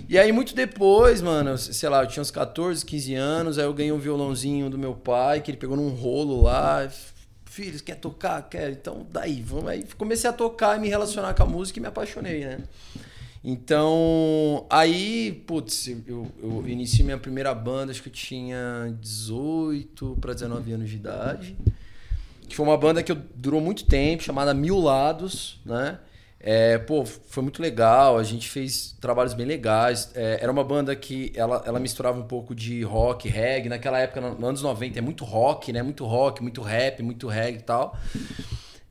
[0.07, 3.73] E aí, muito depois, mano, sei lá, eu tinha uns 14, 15 anos, aí eu
[3.73, 6.89] ganhei um violãozinho do meu pai, que ele pegou num rolo lá.
[7.45, 8.41] Filhos, quer tocar?
[8.49, 8.71] Quer?
[8.71, 9.85] Então, daí, vamos aí.
[9.99, 12.57] Comecei a tocar e me relacionar com a música e me apaixonei, né?
[13.43, 20.33] Então, aí, putz, eu, eu iniciei minha primeira banda, acho que eu tinha 18 para
[20.33, 21.57] 19 anos de idade.
[22.47, 25.99] Que foi uma banda que durou muito tempo, chamada Mil Lados, né?
[26.41, 30.09] É, pô, foi muito legal, a gente fez trabalhos bem legais.
[30.15, 33.67] É, era uma banda que ela, ela misturava um pouco de rock, reggae.
[33.67, 35.83] Naquela época, nos anos 90, é muito rock, né?
[35.83, 37.97] Muito rock, muito rap, muito reggae e tal.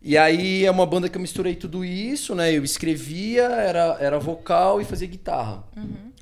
[0.08, 2.50] E aí é uma banda que eu misturei tudo isso, né?
[2.50, 5.62] Eu escrevia, era, era vocal e fazia guitarra.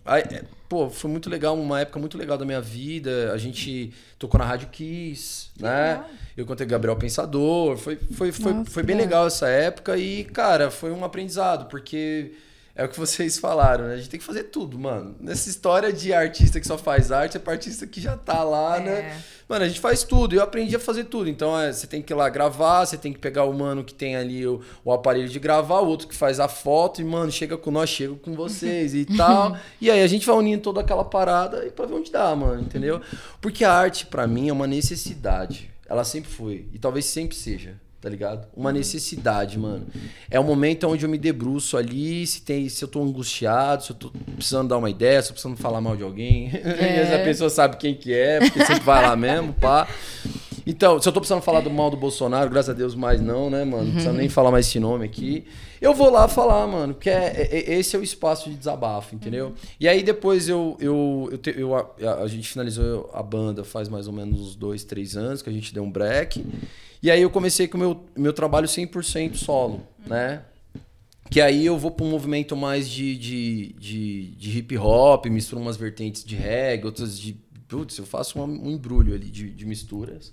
[0.05, 3.33] Aí, é, pô, foi muito legal, uma época muito legal da minha vida.
[3.33, 6.05] A gente tocou na Rádio Kiss, né?
[6.37, 7.77] Eu contei Gabriel Pensador.
[7.77, 12.33] Foi, foi, foi, Nossa, foi bem legal essa época e, cara, foi um aprendizado, porque
[12.77, 13.95] é o que vocês falaram, né?
[13.95, 15.17] A gente tem que fazer tudo, mano.
[15.19, 18.79] Nessa história de artista que só faz arte, é pra artista que já tá lá,
[18.79, 19.19] né?
[19.49, 20.35] Mano, a gente faz tudo.
[20.35, 21.31] Eu aprendi a fazer tudo.
[21.31, 23.95] Então, é, você tem que ir lá gravar, você tem que pegar o mano que
[23.95, 27.33] tem ali o, o aparelho de gravar, o outro que faz a foto, e, mano,
[27.33, 29.57] chega com nós, chega com vocês e tal.
[29.81, 32.61] e aí a gente vai unindo toda aquela parada e pra ver onde dá, mano,
[32.61, 33.01] entendeu?
[33.41, 35.71] Porque a arte, pra mim, é uma necessidade.
[35.89, 36.69] Ela sempre foi.
[36.75, 37.81] E talvez sempre seja.
[38.01, 38.47] Tá ligado?
[38.55, 39.87] Uma necessidade, mano.
[40.31, 43.91] É o momento onde eu me debruço ali, se tem, se eu tô angustiado, se
[43.91, 46.51] eu tô precisando dar uma ideia, se eu tô precisando falar mal de alguém.
[46.55, 49.89] e essa pessoa sabe quem que é, porque sempre vai lá mesmo, pá.
[50.69, 53.49] Então, se eu tô precisando falar do mal do Bolsonaro, graças a Deus mais não,
[53.49, 53.85] né, mano?
[53.85, 55.45] Não precisa nem falar mais esse nome aqui.
[55.81, 59.55] Eu vou lá falar, mano, porque é, é- esse é o espaço de desabafo, entendeu?
[59.79, 61.87] E aí depois eu, eu, eu, te- eu- a,
[62.23, 65.53] a gente finalizou a banda faz mais ou menos uns dois, três anos, que a
[65.53, 66.45] gente deu um break.
[67.03, 70.43] E aí eu comecei com o meu, meu trabalho 100% solo, né?
[71.31, 75.61] Que aí eu vou para um movimento mais de, de, de, de hip hop, misturo
[75.61, 77.37] umas vertentes de reggae, outras de.
[77.69, 80.33] Putz, eu faço um, um embrulho ali de, de misturas.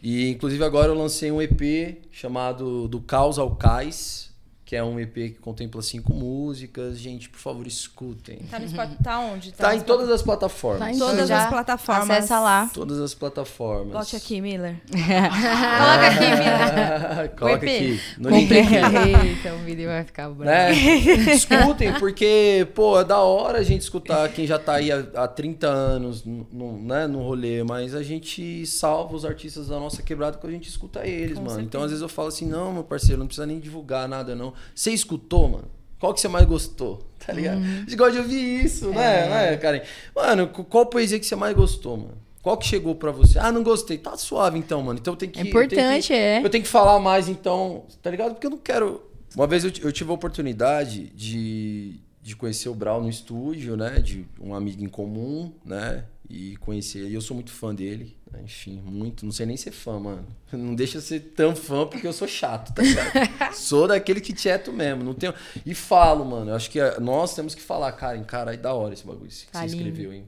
[0.00, 4.30] E inclusive agora eu lancei um EP chamado Do Caos ao Cais,
[4.74, 6.98] que é um EP que contempla cinco músicas.
[6.98, 8.38] Gente, por favor, escutem.
[8.50, 9.02] Tá no Spotify?
[9.04, 9.52] Tá onde?
[9.52, 10.80] Tá no em todas as plataformas.
[10.80, 12.10] Tá em Todas Já as plataformas.
[12.10, 12.70] Acessa lá.
[12.74, 13.92] Todas as plataformas.
[13.92, 14.82] Bote aqui, Miller.
[14.90, 17.28] Coloca aqui, Mila.
[17.38, 18.00] Coloca aqui.
[18.18, 18.74] No link aqui.
[19.28, 20.44] Eita, o vídeo vai ficar bravo.
[20.44, 20.72] né?
[20.72, 25.28] Escutem, porque, pô, é da hora a gente escutar quem já tá aí há, há
[25.28, 30.36] 30 anos no, né, no rolê, mas a gente salva os artistas da nossa quebrada
[30.36, 31.60] quando a gente escuta eles, mano.
[31.60, 34.52] Então, às vezes eu falo assim, não, meu parceiro, não precisa nem divulgar nada, não.
[34.74, 35.70] Você escutou, mano?
[35.98, 37.06] Qual que você mais gostou?
[37.24, 37.56] Tá ligado?
[37.62, 39.80] A gente gosta de ouvir isso, né, né, Karen?
[40.14, 42.18] Mano, qu- qual poesia que você mais gostou, mano?
[42.42, 43.38] Qual que chegou pra você?
[43.38, 43.96] Ah, não gostei.
[43.96, 44.98] Tá suave então, mano.
[44.98, 45.38] Então tem que.
[45.38, 46.40] É importante, eu tenho é.
[46.40, 48.32] que, Eu tenho que falar mais, então, tá ligado?
[48.34, 49.00] Porque eu não quero.
[49.34, 53.98] Uma vez eu, eu tive a oportunidade de, de conhecer o Brau no estúdio, né?
[54.00, 56.04] De um amigo em comum, né?
[56.28, 57.06] E conhecer.
[57.06, 58.40] E eu sou muito fã dele, né?
[58.44, 59.24] enfim, muito.
[59.26, 60.26] Não sei nem ser fã, mano.
[60.52, 63.52] Não deixa ser tão fã porque eu sou chato, tá ligado?
[63.54, 65.04] sou daquele que tieto mesmo.
[65.04, 65.34] Não tenho...
[65.66, 66.50] E falo, mano.
[66.50, 69.28] Eu acho que eh, nós temos que falar, cara, cara, aí da hora esse bagulho
[69.28, 69.88] que Tá você lindo.
[69.88, 70.24] escreveu, hein?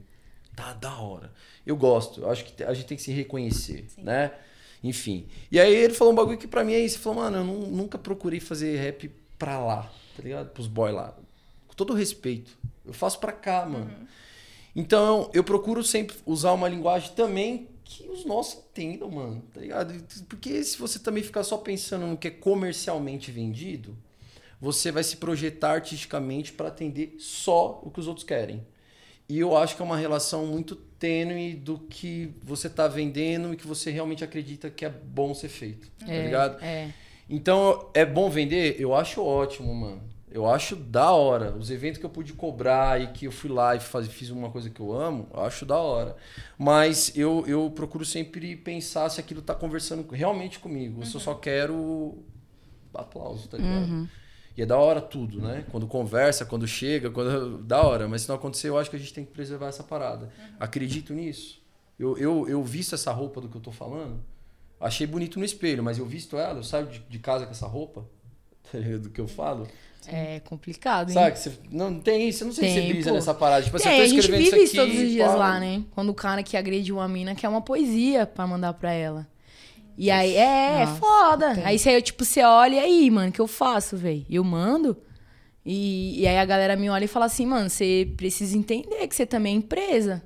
[0.55, 1.31] Tá da hora.
[1.65, 2.21] Eu gosto.
[2.21, 4.31] Eu acho que a gente tem que se reconhecer, né?
[4.83, 5.25] Enfim.
[5.51, 6.97] E aí ele falou um bagulho que pra mim é isso.
[6.97, 10.49] Ele falou, mano, eu nu- nunca procurei fazer rap pra lá, tá ligado?
[10.51, 11.15] Pros boy lá.
[11.67, 12.51] Com todo respeito.
[12.85, 13.91] Eu faço pra cá, mano.
[14.77, 19.95] Então eu procuro sempre usar uma linguagem também que os nossos entendam, mano, tá ligado?
[20.29, 23.97] Porque se você também ficar só pensando no que é comercialmente vendido,
[24.61, 28.63] você vai se projetar artisticamente pra atender só o que os outros querem.
[29.27, 33.57] E eu acho que é uma relação muito tênue do que você tá vendendo e
[33.57, 36.63] que você realmente acredita que é bom ser feito, tá ligado?
[36.63, 36.91] É.
[37.27, 38.79] Então, é bom vender?
[38.79, 40.01] Eu acho ótimo, mano.
[40.29, 41.55] Eu acho da hora.
[41.55, 44.49] Os eventos que eu pude cobrar e que eu fui lá e faz, fiz uma
[44.49, 46.15] coisa que eu amo, eu acho da hora.
[46.57, 51.05] Mas eu, eu procuro sempre pensar se aquilo tá conversando realmente comigo.
[51.05, 52.23] Se eu só quero
[52.93, 54.09] aplauso, tá ligado?
[54.57, 55.65] E é da hora tudo, né?
[55.71, 57.59] Quando conversa, quando chega, quando.
[57.63, 58.07] Da hora.
[58.07, 60.29] Mas se não acontecer, eu acho que a gente tem que preservar essa parada.
[60.59, 61.61] Acredito nisso.
[61.97, 64.19] Eu, eu, eu visto essa roupa do que eu tô falando.
[64.79, 67.65] Achei bonito no espelho, mas eu visto ela, eu saio de, de casa com essa
[67.65, 68.05] roupa.
[68.71, 68.97] tá?
[69.01, 69.67] Do que eu falo.
[70.09, 71.13] É complicado, hein?
[71.13, 71.31] Sabe?
[71.33, 72.43] que Você, não, tem isso.
[72.43, 73.15] Eu não sei se Tem, você brisa pô.
[73.15, 73.63] nessa parada.
[73.63, 74.87] Tipo, assim, Tem, eu tô a gente vive isso aqui.
[74.87, 75.83] todos os dias pá, lá, né?
[75.91, 79.27] Quando o cara que agride uma mina quer uma poesia pra mandar pra ela.
[79.97, 81.55] E aí, é, é Nossa, foda.
[81.55, 81.65] tem.
[81.65, 84.25] Aí você, tipo, você olha e aí, mano, o que eu faço, velho?
[84.29, 84.95] Eu mando.
[85.65, 89.13] E, e aí a galera me olha e fala assim, mano, você precisa entender que
[89.15, 90.23] você também é empresa.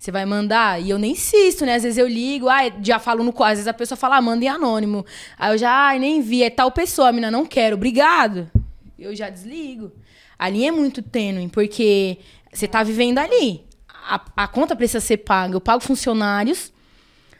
[0.00, 0.80] Você vai mandar?
[0.80, 1.74] E eu nem insisto, né?
[1.74, 3.52] Às vezes eu ligo, ah, já falo no quadro.
[3.52, 5.04] Às vezes a pessoa fala, ah, manda em anônimo.
[5.38, 8.50] Aí eu já, ai, nem vi, é tal pessoa, a mina não quero, obrigado.
[8.98, 9.92] Eu já desligo.
[10.38, 12.16] A linha é muito tênue, porque
[12.50, 13.62] você tá vivendo ali.
[13.88, 15.54] A, a conta precisa ser paga.
[15.54, 16.72] Eu pago funcionários,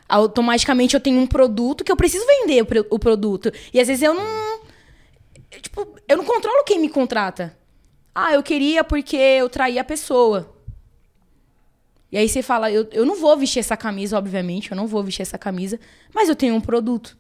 [0.07, 3.51] automaticamente eu tenho um produto que eu preciso vender o, o produto.
[3.73, 4.61] E às vezes eu não.
[5.51, 7.57] eu, Tipo, eu não controlo quem me contrata.
[8.15, 10.60] Ah, eu queria porque eu traí a pessoa.
[12.13, 15.03] E aí você fala, eu, eu não vou vestir essa camisa, obviamente, eu não vou
[15.03, 15.79] vestir essa camisa,
[16.13, 17.17] mas eu tenho um produto.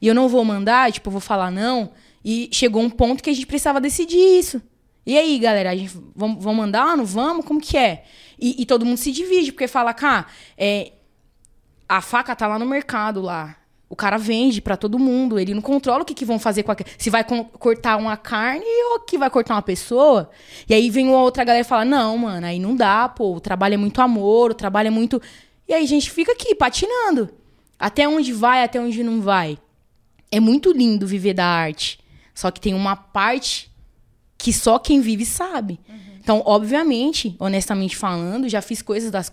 [0.00, 1.92] E eu não vou mandar, tipo, eu vou falar não.
[2.24, 4.62] E chegou um ponto que a gente precisava decidir isso.
[5.04, 7.44] E aí, galera, a gente vamos, vamos mandar, não vamos?
[7.44, 8.04] Como que é?
[8.38, 10.26] E, e todo mundo se divide, porque fala, cá,
[10.56, 10.92] é,
[11.88, 13.56] a faca tá lá no mercado lá.
[13.92, 16.72] O cara vende pra todo mundo, ele não controla o que, que vão fazer com
[16.72, 20.30] a Se vai cortar uma carne ou que vai cortar uma pessoa.
[20.66, 23.38] E aí vem uma outra galera e fala: "Não, mano, aí não dá, pô, o
[23.40, 25.20] trabalho é muito amor, o trabalho é muito".
[25.68, 27.28] E aí a gente fica aqui patinando.
[27.78, 29.58] Até onde vai, até onde não vai.
[30.30, 32.00] É muito lindo viver da arte.
[32.34, 33.70] Só que tem uma parte
[34.38, 35.78] que só quem vive sabe.
[36.18, 39.30] Então, obviamente, honestamente falando, já fiz coisas das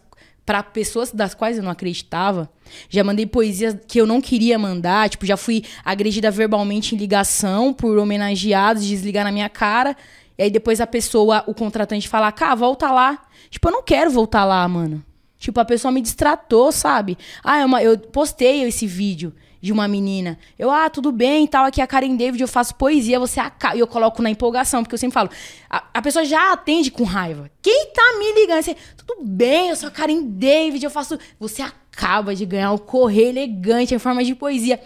[0.49, 2.49] para pessoas das quais eu não acreditava.
[2.89, 7.71] Já mandei poesias que eu não queria mandar, tipo, já fui agredida verbalmente em ligação
[7.71, 9.95] por homenageados, desligar na minha cara.
[10.35, 13.27] E aí depois a pessoa, o contratante fala: "Cá, volta lá".
[13.51, 15.05] Tipo, eu não quero voltar lá, mano.
[15.37, 17.15] Tipo, a pessoa me distratou, sabe?
[17.43, 19.31] Ah, é uma- eu postei esse vídeo
[19.61, 20.37] de uma menina.
[20.57, 23.75] Eu, ah, tudo bem tal, aqui é a Karen David, eu faço poesia, você acaba.
[23.75, 25.29] E eu coloco na empolgação, porque eu sempre falo,
[25.69, 27.49] a, a pessoa já atende com raiva.
[27.61, 28.63] Quem tá me ligando?
[28.63, 31.17] Você, tudo bem, eu sou a Karen David, eu faço.
[31.39, 34.79] Você acaba de ganhar o correio elegante em forma de poesia.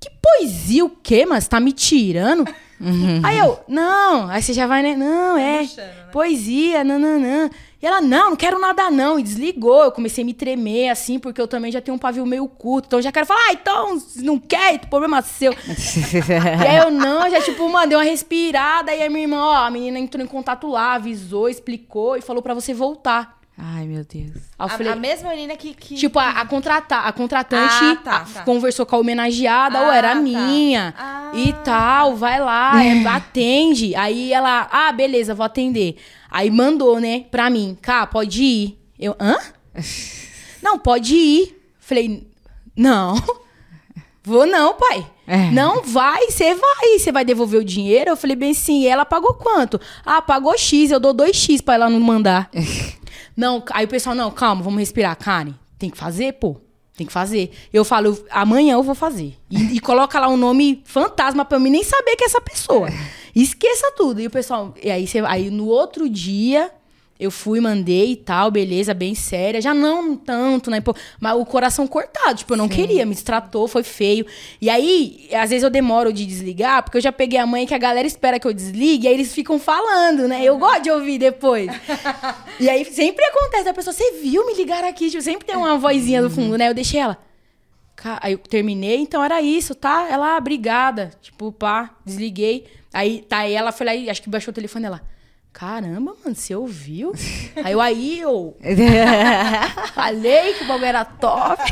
[0.00, 2.44] Que poesia o quê, mas tá me tirando?
[3.22, 4.96] Aí eu, não, aí você já vai, né?
[4.96, 5.64] Não, é.
[6.10, 7.48] Poesia, nananã.
[7.82, 9.18] E ela, não, não quero nada não.
[9.18, 9.82] E desligou.
[9.82, 12.86] Eu comecei a me tremer, assim, porque eu também já tenho um pavio meio curto.
[12.86, 15.52] Então eu já quero falar, ah, então, não quer, problema seu.
[16.62, 18.94] e aí eu, não, já, tipo, mandei uma respirada.
[18.94, 22.40] E aí minha irmã, ó, a menina entrou em contato lá, avisou, explicou e falou
[22.40, 23.41] pra você voltar.
[23.56, 24.32] Ai, meu Deus.
[24.58, 25.74] A, falei, a mesma menina que.
[25.74, 25.94] que...
[25.94, 28.42] Tipo, a, a, contrata, a contratante Ah, tá, a- tá.
[28.44, 30.14] conversou com a homenageada, Ah, ou era tá.
[30.16, 31.32] minha, Ah.
[31.34, 33.94] e tal, vai lá, é, atende.
[33.94, 35.96] Aí ela, ah, beleza, vou atender.
[36.30, 38.78] Aí mandou, né, pra mim, cá, pode ir.
[38.98, 39.36] Eu, hã?
[40.62, 41.58] Não, pode ir.
[41.78, 42.26] Falei,
[42.76, 43.20] não,
[44.24, 45.04] vou não, pai.
[45.26, 45.50] É.
[45.50, 48.10] Não vai, você vai, você vai devolver o dinheiro?
[48.10, 49.80] Eu falei bem sim, e ela pagou quanto?
[50.06, 52.48] Ah, pagou X, eu dou 2X pra ela não mandar.
[53.36, 55.16] Não, aí o pessoal, não, calma, vamos respirar.
[55.16, 56.60] Karen, tem que fazer, pô.
[56.96, 57.50] Tem que fazer.
[57.72, 59.34] Eu falo, amanhã eu vou fazer.
[59.50, 62.88] E, e coloca lá um nome fantasma pra eu nem saber que é essa pessoa.
[63.34, 64.20] Esqueça tudo.
[64.20, 66.70] E o pessoal, e aí, você, aí no outro dia,
[67.18, 69.60] Eu fui, mandei e tal, beleza, bem séria.
[69.60, 70.80] Já não tanto, né?
[70.80, 74.26] pô, Mas o coração cortado, tipo, eu não queria, me destratou, foi feio.
[74.60, 77.74] E aí, às vezes eu demoro de desligar, porque eu já peguei a mãe que
[77.74, 80.42] a galera espera que eu desligue, e aí eles ficam falando, né?
[80.42, 81.70] Eu gosto de ouvir depois.
[82.58, 85.08] e aí sempre acontece, a pessoa, você viu me ligar aqui?
[85.08, 86.68] Tipo, sempre tem uma vozinha do fundo, né?
[86.68, 87.16] Eu deixei ela.
[88.20, 90.08] Aí eu terminei, então era isso, tá?
[90.10, 91.12] Ela, ah, obrigada.
[91.20, 92.66] Tipo, pá, desliguei.
[92.92, 95.11] Aí, tá, aí ela foi lá e acho que baixou o telefone dela.
[95.52, 97.12] Caramba, mano, você ouviu?
[97.62, 98.56] aí eu, aí eu
[99.94, 101.62] falei que o bagulho era top.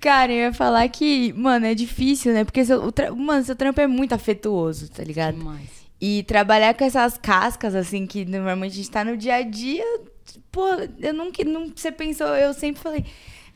[0.00, 2.44] Cara, eu ia falar que, mano, é difícil, né?
[2.44, 5.36] Porque seu, o tra- mano, seu trampo é muito afetuoso, tá ligado?
[5.36, 5.68] Demais.
[6.00, 9.84] E trabalhar com essas cascas, assim, que normalmente a gente tá no dia a dia,
[10.52, 10.64] pô,
[11.00, 13.04] eu nunca, não, você pensou, eu sempre falei,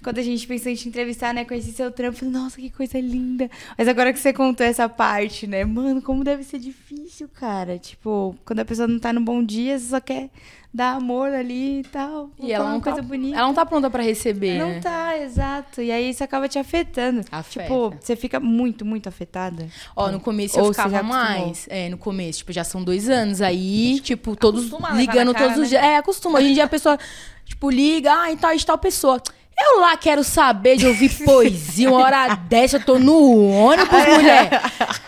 [0.03, 2.99] quando a gente pensou em te entrevistar, né, conheci seu trampo, falei, nossa, que coisa
[2.99, 3.51] linda.
[3.77, 7.79] Mas agora que você contou essa parte, né, mano, como deve ser difícil, cara.
[7.79, 10.31] Tipo, quando a pessoa não tá no bom dia, você só quer
[10.75, 12.31] dar amor ali e tal.
[12.39, 13.37] E ela não, uma tá, coisa bonita.
[13.37, 14.81] ela não tá pronta pra receber, Não né?
[14.81, 15.83] tá, exato.
[15.83, 17.21] E aí isso acaba te afetando.
[17.31, 17.67] Afeta.
[17.67, 19.69] Tipo, você fica muito, muito afetada.
[19.95, 21.67] Ó, no começo eu Ou ficava mais.
[21.69, 23.43] É, no começo, tipo, já são dois anos.
[23.43, 25.79] Aí, tipo, todos ligando cara, todos os né?
[25.79, 25.83] dias.
[25.83, 26.39] É, acostuma.
[26.39, 26.99] Hoje em dia a pessoa,
[27.45, 29.21] tipo, liga, ah, e tal, e tal pessoa.
[29.61, 34.49] Eu lá quero saber de ouvir poesia, uma hora dessa, eu tô no ônibus, mulher.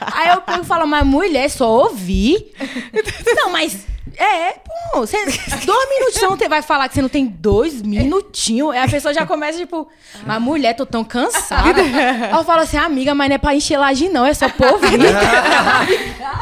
[0.01, 2.53] Aí eu pego e falo, mas mulher, só ouvir.
[3.37, 3.87] Não, mas.
[4.17, 4.53] É,
[4.93, 8.71] pô, você, dois minutos você vai falar que você não tem dois minutinhos.
[8.71, 9.89] Aí a pessoa já começa, tipo,
[10.25, 11.83] mas mulher, tô tão cansada.
[11.83, 14.47] Aí eu falo assim, amiga, mas não é pra encher laje, não, é só.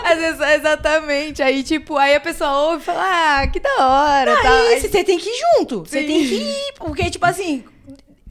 [0.05, 1.43] Às vezes, exatamente.
[1.43, 3.03] Aí, tipo, aí a pessoa ouve e fala,
[3.41, 4.37] ah, que da hora.
[4.43, 4.51] tá?
[4.51, 5.79] Aí Aí, você tem que ir junto.
[5.81, 6.75] Você tem que ir.
[6.79, 7.65] Porque, tipo assim,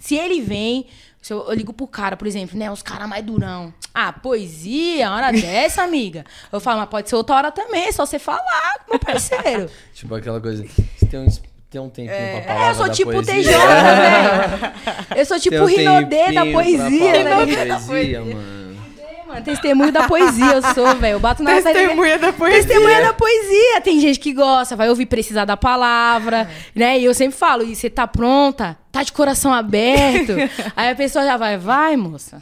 [0.02, 0.88] se ele vem.
[1.22, 2.72] Se eu, eu ligo pro cara, por exemplo, né?
[2.72, 3.72] Os caras mais durão.
[3.93, 6.26] Ah, poesia, hora dessa, amiga.
[6.52, 9.70] Eu falo, mas pode ser outra hora também, é só você falar, meu parceiro.
[9.93, 10.66] Tipo aquela coisa.
[10.97, 11.28] Você tem um,
[11.70, 13.36] tem um tempinho pra palavra É, eu sou tipo poesia.
[13.36, 15.20] TJ, velho.
[15.20, 17.24] Eu sou tipo um Rinodê da poesia, né?
[17.24, 18.61] palavra da poesia, mano.
[19.32, 21.13] Mano, testemunho da poesia eu sou, velho.
[21.13, 22.63] Eu bato na Testemunha da poesia.
[22.63, 23.79] Testemunha da poesia.
[23.82, 26.99] Tem gente que gosta, vai ouvir precisar da palavra, né?
[26.99, 28.77] E eu sempre falo, e você tá pronta?
[28.91, 30.34] Tá de coração aberto?
[30.75, 32.41] Aí a pessoa já vai, vai, moça.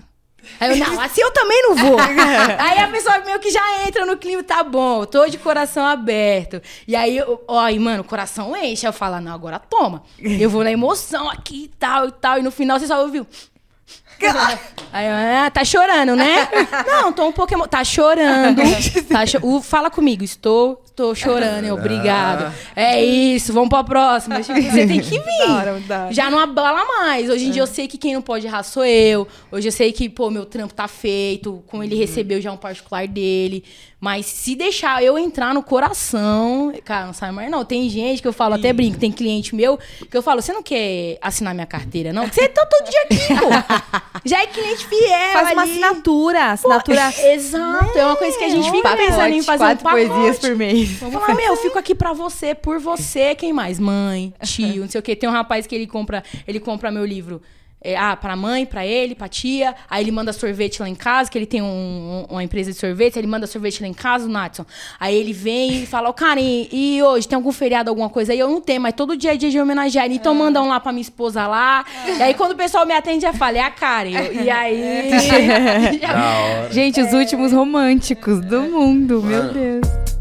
[0.60, 2.00] Aí eu, não, assim eu também não vou.
[2.58, 6.60] aí a pessoa meio que já entra no clima, tá bom, tô de coração aberto.
[6.88, 8.88] E aí, eu- ó, e, mano, o coração enche.
[8.88, 10.02] Eu falo, não, agora toma.
[10.18, 12.40] Eu vou na emoção aqui e tal e tal.
[12.40, 13.28] E no final você só ouviu.
[14.92, 15.14] Aí, eu,
[15.46, 16.48] ah, tá chorando, né?
[16.88, 17.68] Não, tô um pouco emo...
[17.68, 18.62] Tá chorando.
[19.08, 21.66] Tá cho- o- Fala comigo, estou, estou chorando.
[21.66, 22.54] Eu, obrigado.
[22.76, 24.42] É isso, vamos pra próxima.
[24.42, 25.48] Tipo, Você tem que vir.
[25.48, 26.14] Da hora, da hora.
[26.14, 27.30] Já não abala mais.
[27.30, 29.28] Hoje em dia eu sei que quem não pode errar sou eu.
[29.52, 31.64] Hoje eu sei que, pô, meu trampo tá feito.
[31.68, 33.64] Com ele recebeu já um particular dele.
[34.02, 37.66] Mas se deixar eu entrar no coração, cara, não sai mais não.
[37.66, 39.78] Tem gente que eu falo, até brinco, tem cliente meu
[40.10, 42.26] que eu falo, você não quer assinar minha carteira, não?
[42.26, 44.00] Você tá todo dia aqui, pô.
[44.24, 45.72] Já é cliente fiel Faz uma ali.
[45.72, 46.46] assinatura.
[46.52, 47.14] Assinatura.
[47.34, 50.08] Exato, é uma coisa que a gente fica Pacote, pensando em fazer quatro um pacote.
[50.08, 50.89] poesias por mês.
[51.00, 53.80] Vamos falar, meu, eu fico aqui pra você, por você, quem mais?
[53.80, 55.16] Mãe, tio, não sei o quê.
[55.16, 57.42] Tem um rapaz que ele compra, ele compra meu livro.
[57.82, 59.74] é, ah, pra mãe, pra ele, pra tia.
[59.90, 62.78] Aí ele manda sorvete lá em casa, que ele tem um- um- uma empresa de
[62.78, 63.16] sorvete.
[63.18, 64.66] Ele manda sorvete lá em casa, o Natson.
[65.00, 66.42] Aí ele vem e fala, ô, Karen,
[66.74, 68.40] e hoje tem algum feriado, alguma coisa aí?
[68.40, 70.04] Eu não tenho, mas todo dia é dia de homenagear.
[70.04, 70.16] ele.
[70.16, 71.86] Então manda um lá pra minha esposa lá.
[72.06, 74.10] E aí quando o pessoal me atende, já fala, é a Karen.
[74.44, 75.10] E aí...
[76.04, 76.70] hora.
[76.74, 79.54] Gente, os últimos românticos do mundo, meu Mano.
[79.54, 80.19] Deus.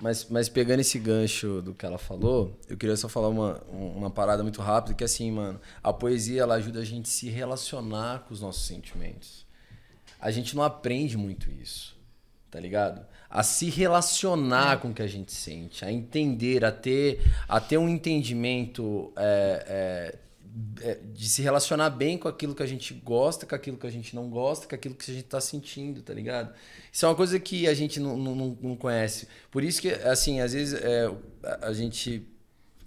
[0.00, 3.98] Mas, mas pegando esse gancho do que ela falou, eu queria só falar uma, um-
[3.98, 7.28] uma parada muito rápida, que assim, mano, a poesia ela ajuda a gente a se
[7.28, 9.44] relacionar com os nossos sentimentos.
[10.18, 11.94] A gente não aprende muito isso,
[12.50, 13.04] tá ligado?
[13.28, 17.76] A se relacionar com o que a gente sente, a entender, a ter, a ter
[17.78, 20.18] um entendimento é, é, é,
[21.12, 24.14] de se relacionar bem com aquilo que a gente gosta, com aquilo que a gente
[24.16, 26.52] não gosta, com aquilo que a gente tá sentindo, tá ligado?
[26.92, 29.28] Isso é uma coisa que a gente não, não, não- conhece.
[29.50, 31.10] Por isso que, assim, às vezes é,
[31.62, 32.26] a- gente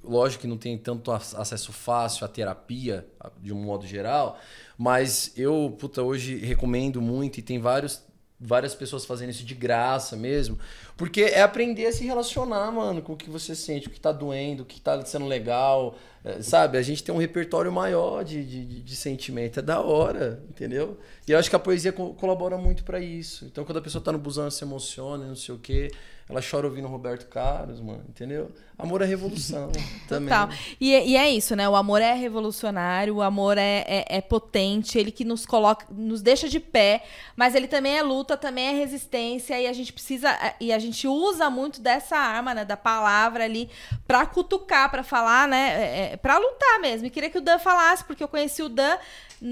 [0.04, 3.08] lógico que não tem tanto ac- acesso fácil à terapia,
[3.42, 4.38] de um modo geral,
[4.78, 8.02] mas eu, puta, hoje recomendo muito e tem vários,
[8.46, 10.60] várias pessoas fazendo isso de graça mesmo,
[10.98, 14.12] porque é aprender a se relacionar, mano, com o que você sente, o que tá
[14.12, 16.78] doendo, o que tá sendo legal, eh, sabe?
[16.78, 20.98] A gente tem um repertório maior de, de, de- sentimento, é da hora, entendeu?
[21.28, 23.46] E eu acho que a poesia co- colabora muito pra isso.
[23.46, 25.90] Então, quando a pessoa tá no busão, se emociona, não sei o quê,
[26.30, 28.50] ela chora ouvindo Roberto Carlos, mano, entendeu?
[28.78, 29.72] Amor é revolução
[30.10, 30.30] também.
[30.30, 30.50] Total.
[30.82, 31.68] E, é- e é isso, né?
[31.70, 36.22] O amor é revolucionário, o amor é, é, é potente, ele que nos coloca, nos
[36.22, 37.04] deixa de pé,
[37.36, 41.08] mas ele também é luta, também é resistência, e a gente precisa, e a gente
[41.08, 42.66] usa muito dessa arma, né?
[42.66, 43.70] Da palavra ali,
[44.08, 45.70] pra cutucar, pra falar, né?
[46.10, 47.06] É, é, pra lutar mesmo.
[47.08, 48.98] E queria que o Dan falasse, porque eu conheci o Dan.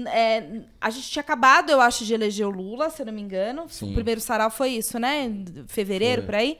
[0.06, 3.20] É, a gente tinha acabado, eu acho, de eleger o Lula, se eu não me
[3.20, 3.68] engano.
[3.68, 3.90] Sim.
[3.90, 5.24] O primeiro sarau foi isso, né?
[5.24, 6.26] Em Fevereiro, Foi.
[6.26, 6.58] por aí.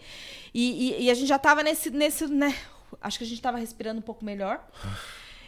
[0.54, 2.54] E, e- e a gente já tava nesse, nesse, né?
[3.00, 4.62] Acho que a gente tava respirando um pouco melhor.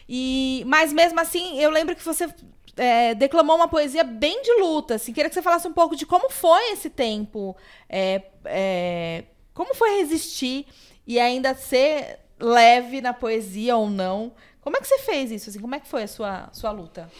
[0.08, 2.28] E, mas mesmo assim, eu lembro que você
[2.76, 4.94] é, declamou uma poesia bem de luta.
[4.96, 7.56] Assim, queria que você falasse um pouco de como foi esse tempo,
[7.88, 10.66] é, é, como foi resistir
[11.06, 14.32] e ainda ser leve na poesia ou não.
[14.60, 15.50] Como é que você fez isso?
[15.50, 17.10] Assim, como é que foi a sua, sua luta?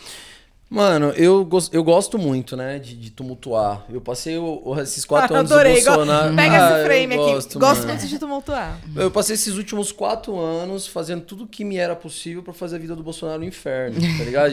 [0.68, 3.84] Mano, eu, gos- eu gosto muito, né, de, de tumultuar.
[3.88, 5.78] Eu passei o- o- esses quatro Ah, anos adorei.
[5.80, 6.34] do Bolsonaro.
[6.34, 7.32] Pega Ah, esse frame aqui.
[7.32, 8.80] gosto, Gosto muito de tumultuar.
[8.96, 12.78] Eu passei esses últimos quatro anos fazendo tudo que me era possível pra fazer a
[12.80, 14.52] vida do Bolsonaro no inferno, tá ligado?